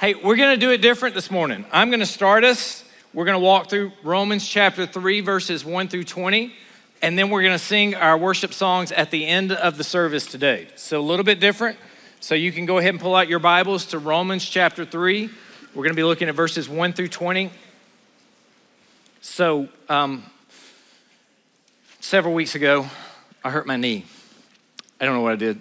Hey, 0.00 0.14
we're 0.14 0.36
going 0.36 0.54
to 0.54 0.64
do 0.64 0.70
it 0.70 0.80
different 0.80 1.16
this 1.16 1.28
morning. 1.28 1.64
I'm 1.72 1.90
going 1.90 1.98
to 1.98 2.06
start 2.06 2.44
us. 2.44 2.84
We're 3.12 3.24
going 3.24 3.34
to 3.34 3.44
walk 3.44 3.68
through 3.68 3.90
Romans 4.04 4.46
chapter 4.46 4.86
3, 4.86 5.22
verses 5.22 5.64
1 5.64 5.88
through 5.88 6.04
20, 6.04 6.54
and 7.02 7.18
then 7.18 7.30
we're 7.30 7.42
going 7.42 7.58
to 7.58 7.58
sing 7.58 7.96
our 7.96 8.16
worship 8.16 8.54
songs 8.54 8.92
at 8.92 9.10
the 9.10 9.26
end 9.26 9.50
of 9.50 9.76
the 9.76 9.82
service 9.82 10.24
today. 10.24 10.68
So, 10.76 11.00
a 11.00 11.02
little 11.02 11.24
bit 11.24 11.40
different. 11.40 11.78
So, 12.20 12.36
you 12.36 12.52
can 12.52 12.64
go 12.64 12.78
ahead 12.78 12.90
and 12.90 13.00
pull 13.00 13.16
out 13.16 13.26
your 13.26 13.40
Bibles 13.40 13.86
to 13.86 13.98
Romans 13.98 14.48
chapter 14.48 14.84
3. 14.84 15.30
We're 15.74 15.82
going 15.82 15.88
to 15.88 15.96
be 15.96 16.04
looking 16.04 16.28
at 16.28 16.36
verses 16.36 16.68
1 16.68 16.92
through 16.92 17.08
20. 17.08 17.50
So, 19.20 19.68
um, 19.88 20.22
several 21.98 22.34
weeks 22.34 22.54
ago, 22.54 22.86
I 23.42 23.50
hurt 23.50 23.66
my 23.66 23.76
knee. 23.76 24.04
I 25.00 25.06
don't 25.06 25.14
know 25.14 25.22
what 25.22 25.32
I 25.32 25.36
did, 25.36 25.60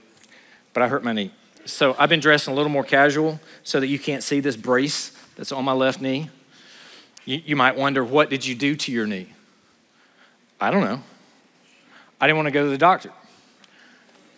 but 0.73 0.83
I 0.83 0.89
hurt 0.89 1.03
my 1.03 1.13
knee. 1.13 1.31
So 1.67 1.97
I've 1.99 2.07
been 2.07 2.21
dressing 2.21 2.53
a 2.53 2.55
little 2.55 2.71
more 2.71 2.85
casual 2.85 3.41
so 3.63 3.81
that 3.81 3.87
you 3.87 3.99
can't 3.99 4.23
see 4.23 4.39
this 4.39 4.55
brace 4.55 5.11
that's 5.35 5.51
on 5.51 5.65
my 5.65 5.73
left 5.73 5.99
knee. 5.99 6.29
You, 7.25 7.41
you 7.45 7.55
might 7.57 7.75
wonder, 7.75 8.05
what 8.05 8.29
did 8.29 8.45
you 8.45 8.55
do 8.55 8.75
to 8.77 8.91
your 8.91 9.05
knee? 9.05 9.27
I 10.61 10.71
don't 10.71 10.85
know. 10.85 11.01
I 12.21 12.27
didn't 12.27 12.37
want 12.37 12.47
to 12.47 12.51
go 12.51 12.63
to 12.63 12.69
the 12.69 12.77
doctor. 12.77 13.11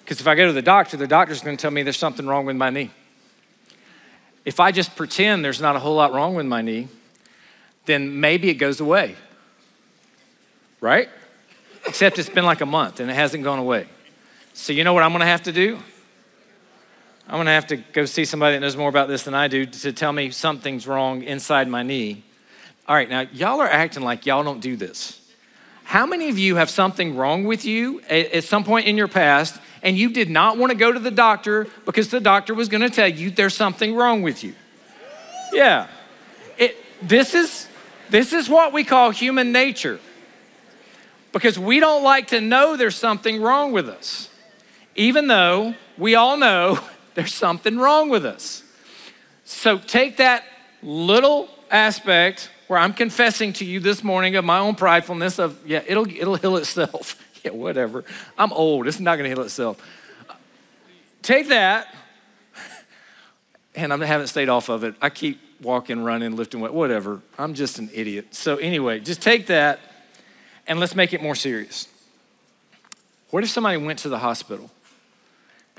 Because 0.04 0.20
if 0.20 0.28
I 0.28 0.34
go 0.34 0.48
to 0.48 0.54
the 0.54 0.64
doctor, 0.64 0.98
the 0.98 1.06
doctor's 1.06 1.42
going 1.42 1.56
to 1.56 1.62
tell 1.62 1.70
me 1.70 1.84
there's 1.84 1.98
something 1.98 2.26
wrong 2.26 2.48
with 2.48 2.56
my 2.56 2.72
knee. 2.72 2.90
If 4.44 4.60
I 4.60 4.72
just 4.72 4.96
pretend 4.96 5.46
there's 5.46 5.62
not 5.62 5.76
a 5.76 5.80
whole 5.80 5.96
lot 5.96 6.12
wrong 6.12 6.34
with 6.34 6.48
my 6.48 6.64
knee, 6.64 6.88
then 7.86 8.20
maybe 8.20 8.50
it 8.50 8.56
goes 8.56 8.80
away. 8.80 9.16
Right? 10.82 11.10
Except 11.86 12.18
it's 12.18 12.30
been 12.30 12.46
like 12.46 12.62
a 12.62 12.66
month 12.66 13.00
and 13.00 13.12
it 13.12 13.14
hasn't 13.14 13.44
gone 13.44 13.60
away. 13.60 13.86
So, 14.56 14.74
you 14.74 14.84
know 14.84 14.94
what 14.94 15.04
I'm 15.04 15.12
going 15.12 15.22
to 15.22 15.28
have 15.28 15.44
to 15.44 15.52
do? 15.52 15.78
I'm 17.30 17.36
going 17.36 17.46
to 17.46 17.52
have 17.52 17.68
to 17.68 17.78
go 17.78 18.06
see 18.06 18.26
somebody 18.26 18.56
that 18.56 18.62
knows 18.62 18.76
more 18.76 18.90
about 18.90 19.08
this 19.08 19.22
than 19.22 19.36
I 19.36 19.48
do 19.48 19.68
to 19.68 19.94
tell 19.94 20.12
me 20.12 20.32
something's 20.32 20.88
wrong 20.88 21.22
inside 21.22 21.68
my 21.68 21.84
knee. 21.84 22.24
All 22.88 22.96
right, 22.96 23.08
now, 23.08 23.22
y'all 23.32 23.62
are 23.62 23.70
acting 23.70 24.02
like 24.02 24.26
y'all 24.26 24.44
don't 24.44 24.62
do 24.62 24.76
this. 24.76 25.22
How 25.84 26.08
many 26.08 26.30
of 26.30 26.40
you 26.40 26.56
have 26.56 26.72
something 26.72 27.16
wrong 27.16 27.44
with 27.44 27.66
you 27.66 28.02
at 28.10 28.44
some 28.44 28.64
point 28.64 28.88
in 28.88 28.98
your 28.98 29.08
past 29.08 29.62
and 29.84 29.96
you 29.96 30.10
did 30.10 30.28
not 30.28 30.58
want 30.58 30.72
to 30.72 30.78
go 30.78 30.92
to 30.92 30.98
the 30.98 31.12
doctor 31.12 31.68
because 31.86 32.10
the 32.10 32.20
doctor 32.20 32.56
was 32.56 32.68
going 32.68 32.82
to 32.82 32.90
tell 32.90 33.08
you 33.08 33.30
there's 33.30 33.54
something 33.54 33.94
wrong 33.94 34.24
with 34.24 34.44
you? 34.44 34.56
Yeah. 35.54 35.88
It, 36.58 36.78
this, 37.04 37.36
is, 37.36 37.68
this 38.10 38.34
is 38.34 38.50
what 38.50 38.74
we 38.74 38.84
call 38.84 39.12
human 39.12 39.52
nature 39.52 40.00
because 41.32 41.60
we 41.60 41.80
don't 41.80 42.04
like 42.04 42.30
to 42.30 42.42
know 42.42 42.76
there's 42.76 42.96
something 42.96 43.40
wrong 43.40 43.72
with 43.72 43.88
us, 43.88 44.30
even 44.96 45.28
though 45.28 45.76
we 45.96 46.16
all 46.16 46.36
know 46.36 46.80
there's 47.20 47.34
something 47.34 47.78
wrong 47.78 48.08
with 48.08 48.26
us. 48.26 48.64
So 49.44 49.78
take 49.78 50.18
that 50.18 50.46
little 50.82 51.50
aspect 51.70 52.50
where 52.68 52.80
I'm 52.80 52.94
confessing 52.94 53.52
to 53.54 53.66
you 53.66 53.82
this 53.82 54.06
morning 54.06 54.38
of 54.38 54.46
my 54.46 54.60
own 54.60 54.76
pridefulness 54.76 55.38
of, 55.38 55.60
yeah, 55.68 55.82
it'll, 55.86 56.08
it'll 56.08 56.36
heal 56.36 56.56
itself. 56.56 57.22
yeah, 57.44 57.52
whatever. 57.52 58.06
I'm 58.38 58.54
old. 58.54 58.88
It's 58.88 59.02
not 59.02 59.18
going 59.18 59.30
to 59.30 59.36
heal 59.36 59.44
itself. 59.44 59.86
Take 61.22 61.50
that, 61.50 61.94
and 63.76 63.92
I 63.92 64.06
haven't 64.06 64.28
stayed 64.28 64.48
off 64.48 64.70
of 64.70 64.86
it. 64.86 64.96
I 65.02 65.10
keep 65.10 65.42
walking, 65.62 66.02
running, 66.06 66.38
lifting 66.38 66.62
weight, 66.62 66.72
whatever. 66.72 67.20
I'm 67.38 67.54
just 67.54 67.80
an 67.80 67.90
idiot. 67.94 68.34
So, 68.34 68.56
anyway, 68.56 69.02
just 69.02 69.22
take 69.22 69.48
that 69.48 69.82
and 70.68 70.80
let's 70.80 70.96
make 70.96 71.14
it 71.14 71.22
more 71.22 71.36
serious. 71.36 71.90
What 73.32 73.44
if 73.44 73.50
somebody 73.50 73.76
went 73.76 74.00
to 74.00 74.10
the 74.10 74.20
hospital 74.20 74.72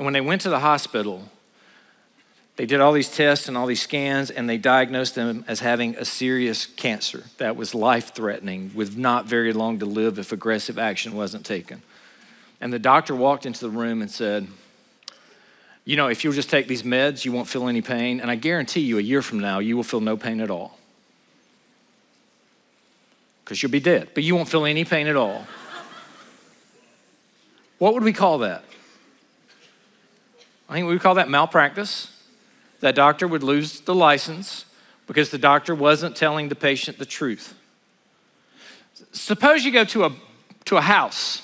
and 0.00 0.06
when 0.06 0.14
they 0.14 0.22
went 0.22 0.40
to 0.40 0.48
the 0.48 0.60
hospital, 0.60 1.28
they 2.56 2.64
did 2.64 2.80
all 2.80 2.92
these 2.92 3.14
tests 3.14 3.48
and 3.48 3.56
all 3.58 3.66
these 3.66 3.82
scans, 3.82 4.30
and 4.30 4.48
they 4.48 4.56
diagnosed 4.56 5.14
them 5.14 5.44
as 5.46 5.60
having 5.60 5.94
a 5.96 6.06
serious 6.06 6.64
cancer 6.64 7.24
that 7.36 7.54
was 7.54 7.74
life 7.74 8.14
threatening, 8.14 8.70
with 8.74 8.96
not 8.96 9.26
very 9.26 9.52
long 9.52 9.78
to 9.80 9.84
live 9.84 10.18
if 10.18 10.32
aggressive 10.32 10.78
action 10.78 11.14
wasn't 11.14 11.44
taken. 11.44 11.82
And 12.62 12.72
the 12.72 12.78
doctor 12.78 13.14
walked 13.14 13.44
into 13.44 13.60
the 13.60 13.68
room 13.68 14.00
and 14.00 14.10
said, 14.10 14.46
You 15.84 15.96
know, 15.96 16.08
if 16.08 16.24
you'll 16.24 16.32
just 16.32 16.48
take 16.48 16.66
these 16.66 16.82
meds, 16.82 17.26
you 17.26 17.32
won't 17.32 17.46
feel 17.46 17.68
any 17.68 17.82
pain. 17.82 18.20
And 18.20 18.30
I 18.30 18.36
guarantee 18.36 18.80
you, 18.80 18.96
a 18.96 19.02
year 19.02 19.20
from 19.20 19.38
now, 19.38 19.58
you 19.58 19.76
will 19.76 19.82
feel 19.82 20.00
no 20.00 20.16
pain 20.16 20.40
at 20.40 20.50
all. 20.50 20.78
Because 23.44 23.62
you'll 23.62 23.70
be 23.70 23.80
dead, 23.80 24.08
but 24.14 24.22
you 24.22 24.34
won't 24.34 24.48
feel 24.48 24.64
any 24.64 24.86
pain 24.86 25.08
at 25.08 25.16
all. 25.16 25.44
What 27.76 27.92
would 27.92 28.02
we 28.02 28.14
call 28.14 28.38
that? 28.38 28.64
I 30.70 30.74
think 30.74 30.86
we 30.86 30.92
would 30.92 31.02
call 31.02 31.16
that 31.16 31.28
malpractice. 31.28 32.16
That 32.78 32.94
doctor 32.94 33.26
would 33.26 33.42
lose 33.42 33.80
the 33.80 33.94
license 33.94 34.66
because 35.08 35.30
the 35.30 35.38
doctor 35.38 35.74
wasn't 35.74 36.14
telling 36.14 36.48
the 36.48 36.54
patient 36.54 36.96
the 36.96 37.04
truth. 37.04 37.54
Suppose 39.10 39.64
you 39.64 39.72
go 39.72 39.84
to 39.86 40.04
a, 40.04 40.12
to 40.66 40.76
a 40.76 40.80
house 40.80 41.42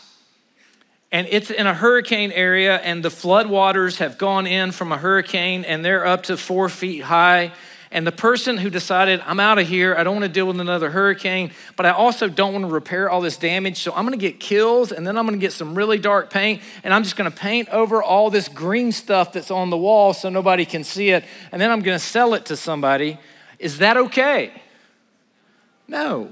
and 1.10 1.26
it's 1.28 1.50
in 1.50 1.66
a 1.66 1.74
hurricane 1.74 2.30
area 2.30 2.76
and 2.76 3.02
the 3.02 3.08
floodwaters 3.08 3.96
have 3.98 4.16
gone 4.16 4.46
in 4.46 4.70
from 4.70 4.92
a 4.92 4.96
hurricane 4.96 5.64
and 5.64 5.84
they're 5.84 6.06
up 6.06 6.22
to 6.24 6.36
four 6.36 6.68
feet 6.68 7.02
high 7.02 7.52
and 7.90 8.06
the 8.06 8.12
person 8.12 8.56
who 8.58 8.70
decided, 8.70 9.22
I'm 9.26 9.40
out 9.40 9.58
of 9.58 9.68
here, 9.68 9.94
I 9.96 10.04
don't 10.04 10.14
want 10.14 10.24
to 10.24 10.30
deal 10.32 10.46
with 10.46 10.60
another 10.60 10.90
hurricane, 10.90 11.52
but 11.76 11.86
I 11.86 11.90
also 11.90 12.28
don't 12.28 12.52
want 12.52 12.64
to 12.64 12.70
repair 12.70 13.08
all 13.08 13.20
this 13.20 13.36
damage, 13.36 13.78
so 13.78 13.92
I'm 13.94 14.06
going 14.06 14.18
to 14.18 14.22
get 14.30 14.40
Kilz 14.40 14.92
and 14.92 15.06
then 15.06 15.16
I'm 15.16 15.26
going 15.26 15.38
to 15.38 15.44
get 15.44 15.52
some 15.52 15.74
really 15.74 15.98
dark 15.98 16.30
paint 16.30 16.62
and 16.84 16.92
I'm 16.92 17.02
just 17.02 17.16
going 17.16 17.30
to 17.30 17.36
paint 17.36 17.68
over 17.70 18.02
all 18.02 18.30
this 18.30 18.48
green 18.48 18.92
stuff 18.92 19.32
that's 19.32 19.50
on 19.50 19.70
the 19.70 19.76
wall 19.76 20.12
so 20.12 20.28
nobody 20.28 20.64
can 20.64 20.84
see 20.84 21.10
it, 21.10 21.24
and 21.52 21.60
then 21.60 21.70
I'm 21.70 21.80
going 21.80 21.98
to 21.98 22.04
sell 22.04 22.34
it 22.34 22.46
to 22.46 22.56
somebody. 22.56 23.18
Is 23.58 23.78
that 23.78 23.96
okay? 23.96 24.52
No. 25.88 26.30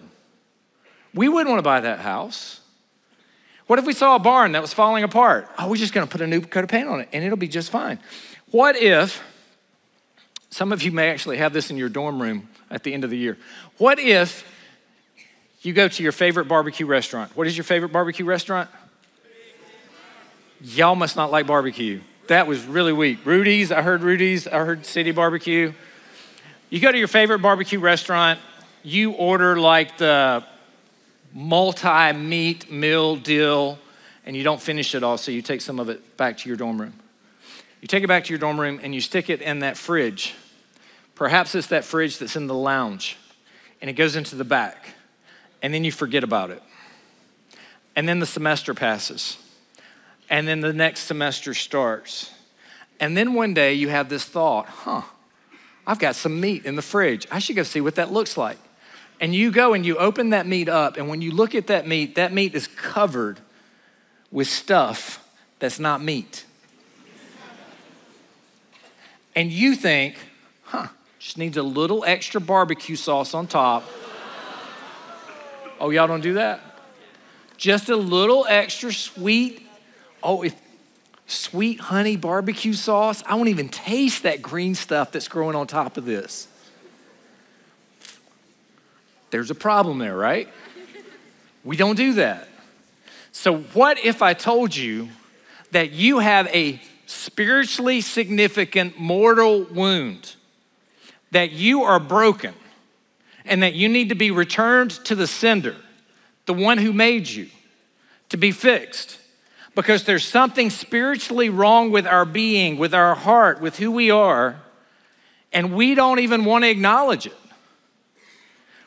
We 1.14 1.28
wouldn't 1.28 1.48
want 1.48 1.58
to 1.58 1.62
buy 1.62 1.80
that 1.80 2.00
house. 2.00 2.60
What 3.66 3.78
if 3.78 3.86
we 3.86 3.94
saw 3.94 4.16
a 4.16 4.18
barn 4.18 4.52
that 4.52 4.60
was 4.60 4.74
falling 4.74 5.04
apart? 5.04 5.48
Oh, 5.58 5.68
we're 5.68 5.76
just 5.76 5.94
going 5.94 6.06
to 6.06 6.10
put 6.10 6.20
a 6.20 6.26
new 6.26 6.42
coat 6.42 6.64
of 6.64 6.70
paint 6.70 6.88
on 6.88 7.00
it 7.00 7.08
and 7.12 7.24
it'll 7.24 7.38
be 7.38 7.48
just 7.48 7.70
fine. 7.70 7.98
What 8.50 8.76
if 8.76 9.22
some 10.54 10.70
of 10.70 10.84
you 10.84 10.92
may 10.92 11.10
actually 11.10 11.38
have 11.38 11.52
this 11.52 11.72
in 11.72 11.76
your 11.76 11.88
dorm 11.88 12.22
room 12.22 12.48
at 12.70 12.84
the 12.84 12.94
end 12.94 13.02
of 13.02 13.10
the 13.10 13.16
year. 13.16 13.36
What 13.76 13.98
if 13.98 14.48
you 15.62 15.72
go 15.72 15.88
to 15.88 16.02
your 16.04 16.12
favorite 16.12 16.46
barbecue 16.46 16.86
restaurant? 16.86 17.36
What 17.36 17.48
is 17.48 17.56
your 17.56 17.64
favorite 17.64 17.88
barbecue 17.88 18.24
restaurant? 18.24 18.70
Y'all 20.60 20.94
must 20.94 21.16
not 21.16 21.32
like 21.32 21.48
barbecue. 21.48 22.02
That 22.28 22.46
was 22.46 22.64
really 22.66 22.92
weak. 22.92 23.18
Rudy's, 23.24 23.72
I 23.72 23.82
heard 23.82 24.02
Rudy's, 24.02 24.46
I 24.46 24.64
heard 24.64 24.86
City 24.86 25.10
Barbecue. 25.10 25.72
You 26.70 26.78
go 26.78 26.92
to 26.92 26.98
your 26.98 27.08
favorite 27.08 27.40
barbecue 27.40 27.80
restaurant, 27.80 28.38
you 28.84 29.10
order 29.10 29.56
like 29.58 29.98
the 29.98 30.44
multi 31.32 32.12
meat 32.12 32.70
meal 32.70 33.16
deal, 33.16 33.76
and 34.24 34.36
you 34.36 34.44
don't 34.44 34.62
finish 34.62 34.94
it 34.94 35.02
all, 35.02 35.18
so 35.18 35.32
you 35.32 35.42
take 35.42 35.62
some 35.62 35.80
of 35.80 35.88
it 35.88 36.16
back 36.16 36.38
to 36.38 36.48
your 36.48 36.56
dorm 36.56 36.80
room. 36.80 36.94
You 37.80 37.88
take 37.88 38.04
it 38.04 38.08
back 38.08 38.22
to 38.26 38.32
your 38.32 38.38
dorm 38.38 38.60
room 38.60 38.78
and 38.84 38.94
you 38.94 39.00
stick 39.00 39.28
it 39.28 39.42
in 39.42 39.58
that 39.58 39.76
fridge 39.76 40.32
Perhaps 41.14 41.54
it's 41.54 41.68
that 41.68 41.84
fridge 41.84 42.18
that's 42.18 42.36
in 42.36 42.46
the 42.46 42.54
lounge 42.54 43.16
and 43.84 43.90
it 43.90 43.96
goes 43.96 44.16
into 44.16 44.34
the 44.34 44.44
back, 44.44 44.94
and 45.60 45.74
then 45.74 45.84
you 45.84 45.92
forget 45.92 46.24
about 46.24 46.50
it. 46.50 46.62
And 47.94 48.08
then 48.08 48.18
the 48.18 48.24
semester 48.24 48.72
passes, 48.72 49.36
and 50.30 50.48
then 50.48 50.60
the 50.60 50.72
next 50.72 51.00
semester 51.00 51.52
starts. 51.52 52.32
And 52.98 53.14
then 53.14 53.34
one 53.34 53.52
day 53.52 53.74
you 53.74 53.90
have 53.90 54.08
this 54.08 54.24
thought, 54.24 54.66
huh, 54.68 55.02
I've 55.86 55.98
got 55.98 56.16
some 56.16 56.40
meat 56.40 56.64
in 56.64 56.76
the 56.76 56.82
fridge. 56.82 57.26
I 57.30 57.40
should 57.40 57.56
go 57.56 57.62
see 57.62 57.82
what 57.82 57.96
that 57.96 58.10
looks 58.10 58.38
like. 58.38 58.56
And 59.20 59.34
you 59.34 59.50
go 59.50 59.74
and 59.74 59.84
you 59.84 59.98
open 59.98 60.30
that 60.30 60.46
meat 60.46 60.70
up, 60.70 60.96
and 60.96 61.10
when 61.10 61.20
you 61.20 61.30
look 61.30 61.54
at 61.54 61.66
that 61.66 61.86
meat, 61.86 62.14
that 62.14 62.32
meat 62.32 62.54
is 62.54 62.66
covered 62.68 63.38
with 64.30 64.48
stuff 64.48 65.22
that's 65.58 65.78
not 65.78 66.02
meat. 66.02 66.46
and 69.36 69.52
you 69.52 69.74
think, 69.74 70.16
huh, 70.62 70.88
just 71.24 71.38
needs 71.38 71.56
a 71.56 71.62
little 71.62 72.04
extra 72.04 72.38
barbecue 72.38 72.96
sauce 72.96 73.32
on 73.32 73.46
top. 73.46 73.82
Oh, 75.80 75.88
y'all 75.88 76.06
don't 76.06 76.20
do 76.20 76.34
that? 76.34 76.60
Just 77.56 77.88
a 77.88 77.96
little 77.96 78.44
extra 78.46 78.92
sweet. 78.92 79.66
Oh, 80.22 80.42
if 80.42 80.54
sweet 81.26 81.80
honey 81.80 82.16
barbecue 82.16 82.74
sauce, 82.74 83.22
I 83.26 83.36
won't 83.36 83.48
even 83.48 83.70
taste 83.70 84.24
that 84.24 84.42
green 84.42 84.74
stuff 84.74 85.12
that's 85.12 85.26
growing 85.26 85.56
on 85.56 85.66
top 85.66 85.96
of 85.96 86.04
this. 86.04 86.46
There's 89.30 89.50
a 89.50 89.54
problem 89.54 90.00
there, 90.00 90.14
right? 90.14 90.50
We 91.64 91.78
don't 91.78 91.96
do 91.96 92.12
that. 92.14 92.48
So, 93.32 93.60
what 93.72 93.96
if 94.04 94.20
I 94.20 94.34
told 94.34 94.76
you 94.76 95.08
that 95.70 95.90
you 95.92 96.18
have 96.18 96.48
a 96.48 96.82
spiritually 97.06 98.02
significant 98.02 98.98
mortal 98.98 99.62
wound? 99.64 100.34
That 101.34 101.50
you 101.50 101.82
are 101.82 101.98
broken 102.00 102.54
and 103.44 103.62
that 103.62 103.74
you 103.74 103.88
need 103.88 104.08
to 104.08 104.14
be 104.14 104.30
returned 104.30 104.90
to 104.90 105.14
the 105.14 105.26
sender, 105.26 105.76
the 106.46 106.54
one 106.54 106.78
who 106.78 106.92
made 106.92 107.28
you, 107.28 107.48
to 108.28 108.36
be 108.36 108.52
fixed. 108.52 109.18
Because 109.74 110.04
there's 110.04 110.26
something 110.26 110.70
spiritually 110.70 111.48
wrong 111.48 111.90
with 111.90 112.06
our 112.06 112.24
being, 112.24 112.78
with 112.78 112.94
our 112.94 113.16
heart, 113.16 113.60
with 113.60 113.78
who 113.78 113.90
we 113.90 114.10
are. 114.10 114.60
and 115.54 115.72
we 115.72 115.94
don't 115.94 116.18
even 116.18 116.44
want 116.44 116.64
to 116.64 116.68
acknowledge 116.68 117.26
it. 117.26 117.36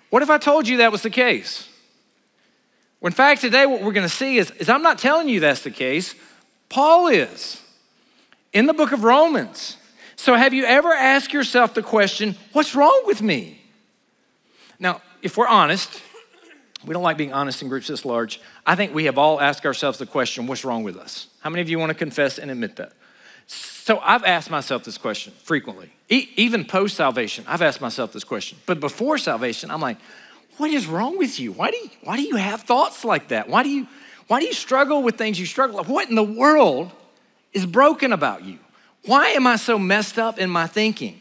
What 0.10 0.22
if 0.22 0.30
I 0.30 0.38
told 0.38 0.68
you 0.68 0.78
that 0.78 0.92
was 0.92 1.02
the 1.02 1.10
case? 1.10 1.68
Well, 3.00 3.08
in 3.08 3.14
fact, 3.14 3.42
today 3.42 3.66
what 3.66 3.82
we're 3.82 3.94
going 3.94 4.08
to 4.08 4.14
see 4.14 4.38
is, 4.38 4.52
is 4.52 4.70
I'm 4.70 4.82
not 4.82 5.00
telling 5.00 5.30
you 5.30 5.40
that's 5.40 5.64
the 5.64 5.72
case. 5.72 6.14
Paul 6.70 7.08
is 7.08 7.62
in 8.52 8.66
the 8.66 8.74
book 8.74 8.92
of 8.92 9.04
Romans. 9.04 9.77
So, 10.18 10.36
have 10.36 10.54
you 10.54 10.66
ever 10.66 10.92
asked 10.92 11.32
yourself 11.32 11.74
the 11.74 11.84
question, 11.84 12.36
what's 12.52 12.76
wrong 12.76 13.04
with 13.06 13.22
me? 13.22 13.62
Now, 14.80 15.02
if 15.22 15.38
we're 15.38 15.48
honest, 15.48 16.02
we 16.86 16.94
don't 16.94 17.04
like 17.04 17.18
being 17.18 17.34
honest 17.34 17.62
in 17.62 17.70
groups 17.70 17.88
this 17.88 18.04
large. 18.04 18.42
I 18.66 18.76
think 18.76 18.94
we 18.94 19.06
have 19.06 19.18
all 19.18 19.40
asked 19.40 19.66
ourselves 19.66 20.00
the 20.00 20.06
question, 20.06 20.48
what's 20.48 20.66
wrong 20.66 20.84
with 20.84 20.98
us? 20.98 21.28
How 21.42 21.50
many 21.50 21.62
of 21.62 21.70
you 21.70 21.80
want 21.80 21.92
to 21.92 21.96
confess 21.96 22.40
and 22.40 22.52
admit 22.52 22.76
that? 22.78 22.94
So 23.46 24.00
I've 24.00 24.26
asked 24.26 24.50
myself 24.50 24.84
this 24.84 24.98
question 24.98 25.34
frequently. 25.44 25.94
E- 26.10 26.30
even 26.36 26.66
post 26.66 26.98
salvation, 26.98 27.46
I've 27.48 27.62
asked 27.62 27.80
myself 27.80 28.12
this 28.12 28.26
question. 28.26 28.58
But 28.66 28.80
before 28.80 29.18
salvation, 29.18 29.72
I'm 29.72 29.82
like, 29.82 29.98
what 30.58 30.72
is 30.72 30.88
wrong 30.88 31.18
with 31.18 31.40
you? 31.40 31.54
Why 31.54 31.72
do 31.72 31.78
you, 31.78 31.90
why 32.04 32.18
do 32.18 32.24
you 32.24 32.36
have 32.36 32.64
thoughts 32.64 33.06
like 33.06 33.30
that? 33.30 33.48
Why 33.48 33.64
do 33.64 33.70
you 33.70 33.88
why 34.28 34.42
do 34.42 34.46
you 34.46 34.54
struggle 34.54 35.04
with 35.04 35.16
things 35.16 35.40
you 35.40 35.46
struggle 35.46 35.78
with? 35.78 35.88
What 35.88 36.10
in 36.10 36.16
the 36.16 36.24
world 36.24 36.92
is 37.54 37.66
broken 37.66 38.12
about 38.12 38.44
you? 38.44 38.60
Why 39.08 39.30
am 39.30 39.48
I 39.48 39.56
so 39.56 39.80
messed 39.80 40.20
up 40.20 40.38
in 40.38 40.50
my 40.50 40.68
thinking? 40.68 41.18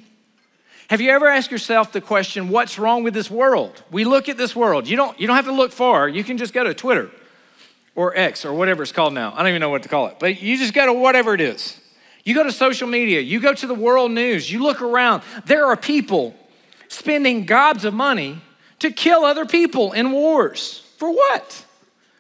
Have 0.91 1.01
you 1.01 1.11
ever 1.11 1.29
asked 1.29 1.53
yourself 1.53 1.93
the 1.93 2.01
question, 2.01 2.49
what's 2.49 2.79
wrong 2.79 3.05
with 3.05 3.15
this 3.15 3.31
world? 3.31 3.83
We 3.91 4.05
look 4.05 4.29
at 4.29 4.37
this 4.37 4.55
world. 4.55 4.89
You 4.89 4.97
don't, 4.97 5.19
you 5.21 5.27
don't 5.29 5.37
have 5.37 5.47
to 5.47 5.53
look 5.53 5.73
far. 5.73 6.09
You 6.09 6.25
can 6.25 6.37
just 6.37 6.53
go 6.53 6.65
to 6.65 6.75
Twitter 6.75 7.11
or 7.95 8.17
X 8.17 8.45
or 8.45 8.53
whatever 8.53 8.83
it's 8.83 8.93
called 8.93 9.15
now. 9.15 9.33
I 9.35 9.39
don't 9.39 9.49
even 9.49 9.61
know 9.61 9.71
what 9.71 9.85
to 9.85 9.89
call 9.89 10.09
it, 10.09 10.17
but 10.19 10.43
you 10.43 10.59
just 10.59 10.75
go 10.75 10.87
to 10.87 10.93
whatever 10.93 11.33
it 11.33 11.41
is. 11.41 11.81
You 12.25 12.35
go 12.35 12.43
to 12.43 12.53
social 12.53 12.89
media, 12.89 13.21
you 13.21 13.39
go 13.39 13.55
to 13.55 13.67
the 13.69 13.75
world 13.75 14.11
news, 14.11 14.51
you 14.51 14.63
look 14.63 14.83
around. 14.83 15.23
There 15.45 15.67
are 15.67 15.77
people 15.77 16.35
spending 16.89 17.47
gobs 17.47 17.85
of 17.85 17.95
money 17.95 18.41
to 18.81 18.91
kill 18.91 19.25
other 19.25 19.47
people 19.47 19.93
in 19.93 20.11
wars. 20.11 20.83
For 20.99 21.11
what? 21.11 21.66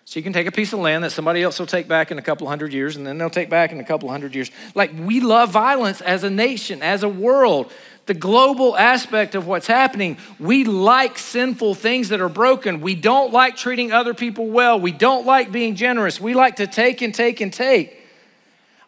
So 0.06 0.20
you 0.20 0.22
can 0.22 0.32
take 0.32 0.46
a 0.46 0.52
piece 0.52 0.72
of 0.72 0.78
land 0.78 1.02
that 1.02 1.10
somebody 1.10 1.42
else 1.42 1.58
will 1.58 1.66
take 1.66 1.88
back 1.88 2.12
in 2.12 2.18
a 2.18 2.22
couple 2.22 2.46
hundred 2.46 2.72
years, 2.72 2.94
and 2.94 3.04
then 3.04 3.18
they'll 3.18 3.28
take 3.28 3.50
back 3.50 3.72
in 3.72 3.80
a 3.80 3.84
couple 3.84 4.08
hundred 4.08 4.36
years. 4.36 4.52
Like 4.72 4.92
we 4.96 5.18
love 5.20 5.50
violence 5.50 6.00
as 6.00 6.22
a 6.22 6.30
nation, 6.30 6.80
as 6.80 7.02
a 7.02 7.08
world. 7.08 7.72
The 8.06 8.14
global 8.14 8.76
aspect 8.76 9.34
of 9.34 9.48
what's 9.48 9.66
happening, 9.66 10.16
we 10.38 10.62
like 10.62 11.18
sinful 11.18 11.74
things 11.74 12.10
that 12.10 12.20
are 12.20 12.28
broken. 12.28 12.80
We 12.80 12.94
don't 12.94 13.32
like 13.32 13.56
treating 13.56 13.90
other 13.90 14.14
people 14.14 14.46
well. 14.46 14.78
We 14.78 14.92
don't 14.92 15.26
like 15.26 15.50
being 15.50 15.74
generous. 15.74 16.20
We 16.20 16.34
like 16.34 16.56
to 16.56 16.68
take 16.68 17.02
and 17.02 17.12
take 17.12 17.40
and 17.40 17.52
take 17.52 18.00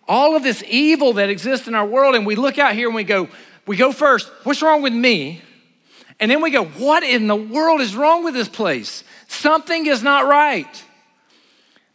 all 0.06 0.36
of 0.36 0.44
this 0.44 0.62
evil 0.68 1.14
that 1.14 1.30
exists 1.30 1.66
in 1.66 1.74
our 1.74 1.84
world, 1.84 2.14
and 2.14 2.24
we 2.24 2.36
look 2.36 2.58
out 2.58 2.74
here 2.74 2.86
and 2.86 2.94
we 2.94 3.02
go, 3.04 3.28
we 3.66 3.76
go 3.76 3.90
first, 3.90 4.30
what's 4.44 4.62
wrong 4.62 4.82
with 4.82 4.94
me? 4.94 5.42
And 6.20 6.30
then 6.30 6.40
we 6.40 6.50
go, 6.50 6.64
what 6.64 7.02
in 7.02 7.26
the 7.26 7.36
world 7.36 7.80
is 7.80 7.96
wrong 7.96 8.22
with 8.24 8.34
this 8.34 8.48
place? 8.48 9.02
Something 9.26 9.86
is 9.86 10.02
not 10.02 10.26
right. 10.26 10.84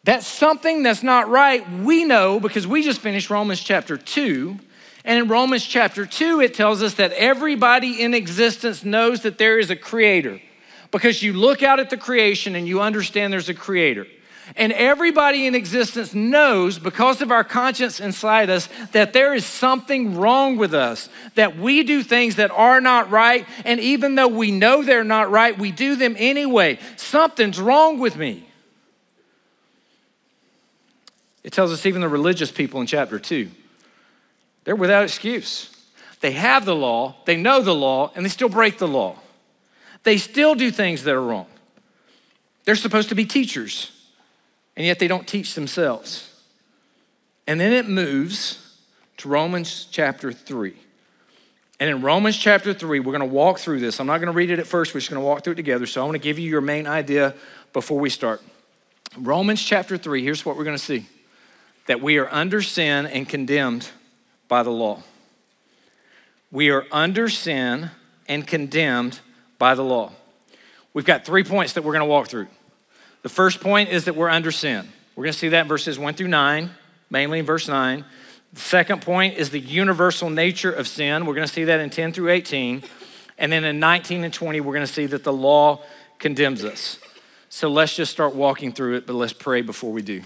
That 0.05 0.23
something 0.23 0.83
that's 0.83 1.03
not 1.03 1.29
right, 1.29 1.69
we 1.79 2.03
know 2.03 2.39
because 2.39 2.67
we 2.67 2.83
just 2.83 3.00
finished 3.00 3.29
Romans 3.29 3.61
chapter 3.61 3.97
2. 3.97 4.59
And 5.05 5.19
in 5.19 5.27
Romans 5.29 5.65
chapter 5.65 6.05
2, 6.05 6.41
it 6.41 6.53
tells 6.53 6.83
us 6.83 6.95
that 6.95 7.13
everybody 7.13 8.01
in 8.01 8.13
existence 8.13 8.83
knows 8.83 9.21
that 9.21 9.38
there 9.38 9.59
is 9.59 9.69
a 9.69 9.75
creator 9.75 10.41
because 10.91 11.23
you 11.23 11.33
look 11.33 11.63
out 11.63 11.79
at 11.79 11.89
the 11.89 11.97
creation 11.97 12.55
and 12.55 12.67
you 12.67 12.81
understand 12.81 13.33
there's 13.33 13.50
a 13.50 13.53
creator. 13.53 14.05
And 14.57 14.73
everybody 14.73 15.47
in 15.47 15.55
existence 15.55 16.13
knows, 16.13 16.77
because 16.77 17.21
of 17.21 17.31
our 17.31 17.45
conscience 17.45 18.01
inside 18.01 18.49
us, 18.49 18.67
that 18.91 19.13
there 19.13 19.33
is 19.33 19.45
something 19.45 20.17
wrong 20.17 20.57
with 20.57 20.73
us, 20.73 21.07
that 21.35 21.57
we 21.57 21.83
do 21.83 22.03
things 22.03 22.35
that 22.35 22.51
are 22.51 22.81
not 22.81 23.09
right. 23.09 23.45
And 23.63 23.79
even 23.79 24.15
though 24.15 24.27
we 24.27 24.51
know 24.51 24.83
they're 24.83 25.06
not 25.06 25.31
right, 25.31 25.57
we 25.57 25.71
do 25.71 25.95
them 25.95 26.15
anyway. 26.17 26.77
Something's 26.97 27.59
wrong 27.59 27.99
with 27.99 28.17
me. 28.17 28.49
It 31.44 31.51
tells 31.51 31.72
us 31.72 31.86
even 31.86 32.01
the 32.01 32.10
religious 32.10 32.51
people 32.51 32.80
in 32.81 32.88
chapter 32.88 33.19
2, 33.19 33.50
they're 34.63 34.75
without 34.75 35.04
excuse. 35.04 35.69
They 36.22 36.31
have 36.31 36.63
the 36.66 36.75
law, 36.75 37.16
they 37.25 37.36
know 37.36 37.62
the 37.62 37.75
law, 37.75 38.12
and 38.16 38.24
they 38.24 38.30
still 38.30 38.50
break 38.50 38.78
the 38.78 38.88
law. 38.88 39.18
They 40.04 40.18
still 40.18 40.56
do 40.56 40.72
things 40.72 41.04
that 41.04 41.13
are 41.13 41.22
wrong. 41.22 41.48
They're 42.63 42.75
supposed 42.75 43.10
to 43.10 43.16
be 43.16 43.25
teachers 43.25 43.92
and 44.75 44.86
yet 44.86 45.00
they 45.00 45.07
don't 45.07 45.28
teach 45.28 45.56
themselves. 45.56 46.30
And 47.48 47.60
then 47.60 47.74
it 47.74 47.88
moves 47.88 48.78
to 49.18 49.30
Romans 49.30 49.88
chapter 49.92 50.31
3. 50.31 50.74
And 51.80 51.90
in 51.90 52.01
Romans 52.01 52.38
chapter 52.38 52.74
3, 52.74 53.00
we're 53.00 53.12
going 53.12 53.19
to 53.19 53.25
walk 53.25 53.60
through 53.60 53.80
this. 53.81 54.00
I'm 54.00 54.07
not 54.07 54.19
going 54.19 54.31
to 54.31 54.34
read 54.34 54.50
it 54.50 54.60
at 54.60 54.68
first, 54.68 54.94
we're 54.94 55.01
just 55.01 55.12
going 55.12 55.22
to 55.22 55.28
walk 55.28 55.44
through 55.44 55.54
it 55.54 55.57
together. 55.57 55.86
So 55.86 56.01
I 56.01 56.06
want 56.06 56.16
to 56.16 56.19
give 56.19 56.40
you 56.40 56.50
your 56.50 56.62
main 56.62 56.88
idea 56.88 57.36
before 57.74 58.00
we 58.00 58.10
start. 58.10 58.42
Romans 59.18 59.62
chapter 59.62 59.98
3, 59.98 60.24
here's 60.24 60.45
what 60.45 60.57
we're 60.57 60.63
going 60.63 60.78
to 60.78 60.84
see 60.84 61.07
that 61.88 62.01
we 62.01 62.18
are 62.18 62.27
under 62.31 62.62
sin 62.62 63.06
and 63.06 63.27
condemned 63.27 63.89
by 64.47 64.63
the 64.63 64.71
law. 64.71 65.03
We 66.51 66.69
are 66.69 66.85
under 66.91 67.30
sin 67.30 67.91
and 68.27 68.45
condemned 68.45 69.19
by 69.57 69.75
the 69.75 69.83
law. 69.83 70.12
We've 70.94 71.06
got 71.06 71.25
three 71.25 71.44
points 71.44 71.74
that 71.74 71.83
we're 71.83 71.94
going 71.94 72.01
to 72.01 72.06
walk 72.06 72.27
through. 72.27 72.47
The 73.24 73.30
first 73.30 73.59
point 73.62 73.89
is 73.89 74.06
that 74.06 74.15
we're 74.15 74.30
under 74.30 74.51
sin. 74.51 74.88
We're 75.15 75.24
going 75.24 75.33
to 75.33 75.39
see 75.39 75.50
that 75.50 75.62
in 75.62 75.68
verses 75.68 75.97
1 75.97 76.13
through 76.13 76.27
9, 76.27 76.69
mainly 77.09 77.39
in 77.39 77.45
verse 77.45 77.68
9. 77.68 78.06
The 78.53 78.59
second 78.59 79.01
point 79.01 79.38
is 79.38 79.50
the 79.50 79.59
universal 79.59 80.30
nature 80.30 80.71
of 80.71 80.88
sin. 80.88 81.25
We're 81.25 81.33
going 81.33 81.47
to 81.47 81.53
see 81.53 81.63
that 81.63 81.80
in 81.80 81.89
10 81.89 82.13
through 82.13 82.30
18. 82.30 82.83
And 83.38 83.51
then 83.51 83.63
in 83.63 83.80
19 83.80 84.24
and 84.24 84.33
20, 84.33 84.62
we're 84.62 84.74
going 84.74 84.85
to 84.85 84.91
see 84.91 85.07
that 85.07 85.24
the 85.24 85.33
law 85.33 85.81
condemns 86.19 86.63
us. 86.63 87.00
So 87.50 87.69
let's 87.69 87.95
just 87.95 88.12
start 88.12 88.35
walking 88.35 88.71
through 88.71 88.97
it, 88.97 89.07
but 89.07 89.13
let's 89.13 89.33
pray 89.33 89.62
before 89.62 89.91
we 89.91 90.01
do. 90.01 90.21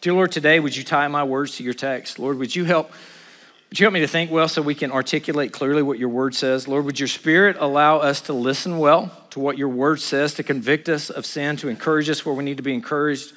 Dear 0.00 0.14
Lord, 0.14 0.32
today, 0.32 0.60
would 0.60 0.74
you 0.74 0.82
tie 0.82 1.06
my 1.08 1.24
words 1.24 1.56
to 1.56 1.62
your 1.62 1.74
text? 1.74 2.18
Lord, 2.18 2.38
would 2.38 2.56
you 2.56 2.64
help? 2.64 2.90
Would 3.68 3.78
you 3.78 3.84
help 3.84 3.92
me 3.92 4.00
to 4.00 4.08
think 4.08 4.30
well 4.30 4.48
so 4.48 4.62
we 4.62 4.74
can 4.74 4.90
articulate 4.90 5.52
clearly 5.52 5.82
what 5.82 5.98
your 5.98 6.08
word 6.08 6.34
says? 6.34 6.66
Lord, 6.66 6.86
would 6.86 6.98
your 6.98 7.06
spirit 7.06 7.58
allow 7.60 7.98
us 7.98 8.22
to 8.22 8.32
listen 8.32 8.78
well 8.78 9.12
to 9.28 9.40
what 9.40 9.58
your 9.58 9.68
word 9.68 10.00
says, 10.00 10.32
to 10.34 10.42
convict 10.42 10.88
us 10.88 11.10
of 11.10 11.26
sin, 11.26 11.58
to 11.58 11.68
encourage 11.68 12.08
us 12.08 12.24
where 12.24 12.34
we 12.34 12.42
need 12.42 12.56
to 12.56 12.62
be 12.62 12.72
encouraged? 12.72 13.34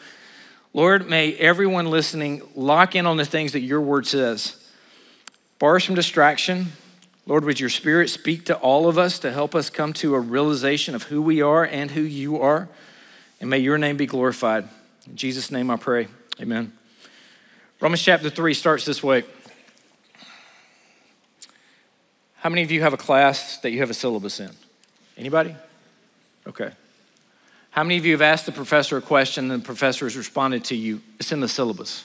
Lord, 0.74 1.10
may 1.10 1.34
everyone 1.34 1.88
listening 1.88 2.42
lock 2.56 2.96
in 2.96 3.06
on 3.06 3.18
the 3.18 3.26
things 3.26 3.52
that 3.52 3.60
your 3.60 3.82
word 3.82 4.08
says. 4.08 4.56
Bar 5.60 5.76
us 5.76 5.84
from 5.84 5.96
distraction. 5.96 6.72
Lord, 7.28 7.44
would 7.44 7.60
your 7.60 7.70
spirit 7.70 8.10
speak 8.10 8.46
to 8.46 8.56
all 8.56 8.88
of 8.88 8.98
us 8.98 9.20
to 9.20 9.34
help 9.34 9.54
us 9.54 9.70
come 9.70 9.92
to 9.94 10.16
a 10.16 10.20
realization 10.20 10.96
of 10.96 11.04
who 11.04 11.22
we 11.22 11.42
are 11.42 11.66
and 11.66 11.92
who 11.92 12.02
you 12.02 12.40
are? 12.40 12.70
And 13.42 13.50
may 13.50 13.60
your 13.60 13.78
name 13.78 13.98
be 13.98 14.06
glorified. 14.06 14.70
In 15.08 15.18
Jesus' 15.18 15.52
name 15.52 15.70
I 15.70 15.76
pray. 15.76 16.08
Amen. 16.44 16.74
Romans 17.80 18.02
chapter 18.02 18.30
3 18.30 18.54
starts 18.54 18.84
this 18.84 19.02
way. 19.02 19.24
How 22.36 22.50
many 22.50 22.64
of 22.64 22.70
you 22.70 22.82
have 22.82 22.92
a 22.92 22.98
class 22.98 23.60
that 23.60 23.72
you 23.72 23.80
have 23.80 23.90
a 23.90 23.94
syllabus 23.94 24.42
in? 24.42 24.50
Anybody? 25.18 25.56
Okay. 26.46 26.72
How 27.72 27.84
many 27.84 27.96
of 27.96 28.06
you 28.06 28.12
have 28.12 28.22
asked 28.22 28.46
the 28.46 28.52
professor 28.52 28.98
a 28.98 29.02
question 29.02 29.50
and 29.50 29.62
the 29.62 29.66
professor 29.66 30.04
has 30.04 30.18
responded 30.18 30.66
to 30.66 30.76
you? 30.76 31.00
It's 31.18 31.32
in 31.32 31.40
the 31.40 31.48
syllabus. 31.48 32.04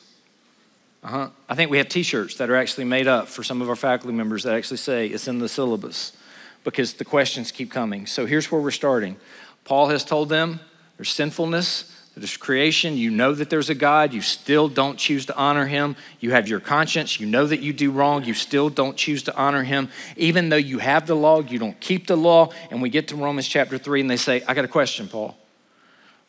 Uh-huh. 1.02 1.30
I 1.49 1.57
think 1.57 1.73
we 1.73 1.78
have 1.78 1.88
t-shirts 1.88 2.37
that 2.37 2.49
are 2.49 2.54
actually 2.54 2.85
made 2.85 3.09
up 3.09 3.26
for 3.26 3.42
some 3.42 3.61
of 3.61 3.68
our 3.68 3.75
faculty 3.75 4.14
members 4.14 4.45
that 4.45 4.54
actually 4.54 4.76
say 4.76 5.09
it's 5.09 5.26
in 5.26 5.40
the 5.40 5.49
syllabus 5.49 6.16
because 6.62 6.95
the 6.95 7.04
questions 7.04 7.50
keep 7.50 7.73
coming. 7.73 8.07
So 8.07 8.25
here's 8.25 8.52
where 8.52 8.61
we're 8.61 8.71
starting. 8.71 9.16
Paul 9.64 9.88
has 9.88 10.04
told 10.04 10.28
them 10.28 10.61
there's 10.97 11.11
sinfulness, 11.11 11.92
there's 12.19 12.37
creation. 12.37 12.97
You 12.97 13.11
know 13.11 13.33
that 13.35 13.51
there's 13.51 13.71
a 13.71 13.75
God. 13.75 14.13
You 14.13 14.21
still 14.21 14.69
don't 14.69 14.99
choose 14.99 15.27
to 15.27 15.37
honor 15.37 15.67
him. 15.67 15.97
You 16.21 16.33
have 16.33 16.49
your 16.49 16.61
conscience. 16.61 17.19
You 17.19 17.27
know 17.27 17.47
that 17.47 17.61
you 17.61 17.73
do 17.73 17.91
wrong. 17.91 18.25
You 18.25 18.35
still 18.35 18.71
don't 18.71 18.97
choose 18.97 19.23
to 19.25 19.37
honor 19.37 19.65
him. 19.65 19.89
Even 20.17 20.49
though 20.49 20.57
you 20.57 20.79
have 20.79 21.07
the 21.07 21.15
law, 21.15 21.41
you 21.41 21.59
don't 21.59 21.79
keep 21.81 22.07
the 22.07 22.17
law. 22.17 22.51
And 22.71 22.83
we 22.83 22.91
get 22.91 23.09
to 23.09 23.17
Romans 23.17 23.49
chapter 23.49 23.79
3 23.79 24.03
and 24.03 24.11
they 24.11 24.17
say, 24.17 24.43
I 24.47 24.55
got 24.55 24.65
a 24.65 24.69
question, 24.69 25.09
Paul. 25.09 25.37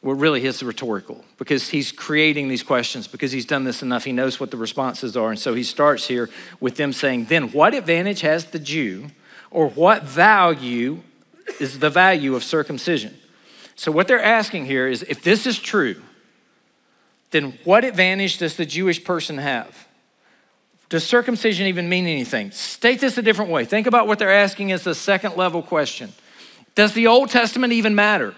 Well, 0.02 0.16
really, 0.16 0.46
it's 0.46 0.64
rhetorical 0.64 1.26
because 1.38 1.70
he's 1.70 1.92
creating 1.92 2.48
these 2.48 2.64
questions 2.64 3.06
because 3.06 3.34
he's 3.34 3.46
done 3.46 3.66
this 3.66 3.82
enough. 3.82 4.06
He 4.06 4.14
knows 4.14 4.40
what 4.40 4.50
the 4.50 4.56
responses 4.56 5.18
are. 5.18 5.30
And 5.30 5.38
so 5.38 5.54
he 5.54 5.64
starts 5.64 6.08
here 6.08 6.30
with 6.62 6.78
them 6.78 6.94
saying, 6.94 7.26
Then 7.26 7.52
what 7.52 7.74
advantage 7.74 8.22
has 8.22 8.46
the 8.46 8.60
Jew 8.60 9.08
or 9.52 9.68
what 9.68 10.04
value 10.04 11.02
is 11.60 11.80
the 11.80 11.90
value 11.90 12.36
of 12.36 12.46
circumcision? 12.46 13.19
So, 13.80 13.94
what 13.94 14.10
they're 14.10 14.22
asking 14.22 14.66
here 14.66 14.90
is 14.90 15.06
if 15.08 15.24
this 15.24 15.48
is 15.48 15.58
true, 15.58 16.02
then 17.32 17.58
what 17.64 17.86
advantage 17.86 18.38
does 18.38 18.58
the 18.58 18.66
Jewish 18.66 19.02
person 19.02 19.38
have? 19.38 19.88
Does 20.90 21.06
circumcision 21.06 21.66
even 21.66 21.88
mean 21.88 22.06
anything? 22.06 22.52
State 22.52 23.00
this 23.00 23.18
a 23.18 23.22
different 23.22 23.52
way. 23.52 23.64
Think 23.64 23.88
about 23.88 24.06
what 24.06 24.20
they're 24.20 24.34
asking 24.34 24.74
as 24.74 24.84
the 24.84 24.94
second 24.94 25.38
level 25.38 25.62
question 25.62 26.12
Does 26.76 26.92
the 26.92 27.08
Old 27.08 27.30
Testament 27.30 27.72
even 27.72 27.96
matter? 27.96 28.36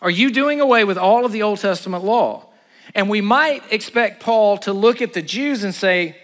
Are 0.00 0.08
you 0.08 0.30
doing 0.30 0.58
away 0.58 0.84
with 0.84 0.96
all 0.96 1.26
of 1.26 1.32
the 1.32 1.42
Old 1.42 1.58
Testament 1.58 2.02
law? 2.02 2.46
And 2.94 3.10
we 3.10 3.20
might 3.20 3.70
expect 3.70 4.22
Paul 4.22 4.56
to 4.58 4.72
look 4.72 5.02
at 5.02 5.12
the 5.12 5.20
Jews 5.20 5.64
and 5.64 5.74
say, 5.74 6.16